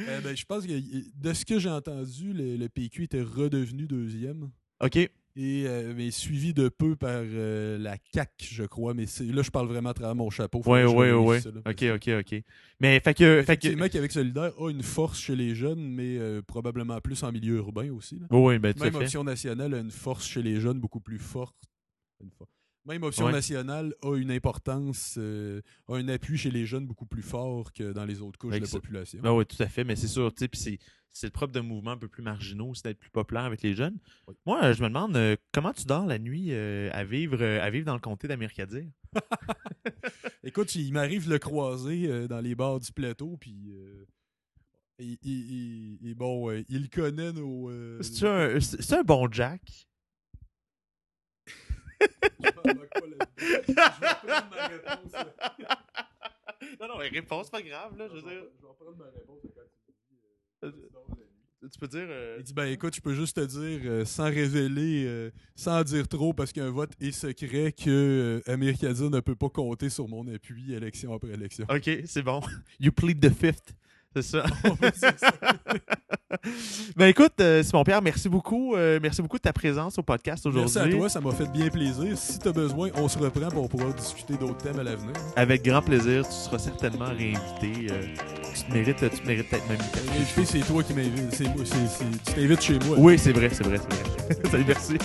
[0.00, 3.86] Euh, ben, je pense que de ce que j'ai entendu, le, le PQ était redevenu
[3.86, 4.50] deuxième.
[4.80, 4.96] OK.
[5.40, 8.92] Et euh, mais suivi de peu par euh, la CAC, je crois.
[8.92, 10.60] Mais là, je parle vraiment à travers mon chapeau.
[10.66, 11.38] Oui, oui, oui.
[11.64, 12.42] OK, OK, OK.
[12.80, 13.42] Mais fait que.
[13.44, 17.30] Fait que qu'avec Solidaire a une force chez les jeunes, mais euh, probablement plus en
[17.30, 18.18] milieu urbain aussi.
[18.18, 18.26] là.
[18.30, 18.96] oui, oui, ben, Même.
[18.96, 21.56] Option nationale a une force chez les jeunes beaucoup plus forte.
[22.20, 22.57] Une force.
[22.88, 23.32] Même Option Ouais.
[23.32, 27.92] nationale a une importance, euh, a un appui chez les jeunes beaucoup plus fort que
[27.92, 29.20] dans les autres couches de la population.
[29.22, 30.78] Ben oui, tout à fait, mais c'est sûr, c'est,
[31.22, 33.98] le propre de mouvements un peu plus marginaux, c'est d'être plus populaire avec les jeunes.
[34.26, 34.34] Oui.
[34.46, 37.68] Moi, euh, je me demande euh, comment tu dors la nuit euh, à vivre à
[37.68, 38.86] vivre dans le comté d'Américadir.
[40.42, 43.70] Écoute, il m'arrive de le croiser dans les bars du plateau, puis
[44.98, 47.70] il- bon, il connaît nos.
[48.02, 49.87] C'est un, c'est c'est un bon Jack.
[52.42, 55.12] Je pas vais prendre ma réponse.
[55.12, 55.78] là.
[56.80, 58.30] non, non, mais réponse pas grave, là, je veux dire.
[58.30, 60.74] Je vais prendre ma réponse quand tu dis,
[61.64, 62.06] euh, tu peux dire.
[62.08, 65.82] euh, Il dit ben écoute, je peux juste te dire euh, sans révéler, euh, sans
[65.82, 70.06] dire trop parce qu'un vote est secret que euh, Kadir ne peut pas compter sur
[70.08, 71.66] mon appui élection après élection.
[71.68, 72.40] Ok, c'est bon.
[72.80, 73.74] You plead the fifth.
[74.14, 74.44] C'est ça.
[76.96, 78.74] Ben écoute, euh, Simon Pierre, merci beaucoup.
[78.74, 80.72] euh, merci beaucoup de ta présence au podcast aujourd'hui.
[80.74, 82.16] Merci à toi, ça m'a fait bien plaisir.
[82.16, 85.12] Si tu as besoin, on se reprend pour pouvoir discuter d'autres thèmes à l'avenir.
[85.36, 87.88] Avec grand plaisir, tu seras certainement réinvité.
[87.90, 88.02] euh,
[88.54, 89.78] tu te mérites, tu te mérites peut-être même.
[89.78, 91.30] une L'invité, c'est toi qui m'invites.
[92.26, 92.96] Tu t'invites chez moi.
[92.98, 94.50] Oui, c'est vrai, c'est vrai, c'est vrai.
[94.50, 94.98] Salut, merci.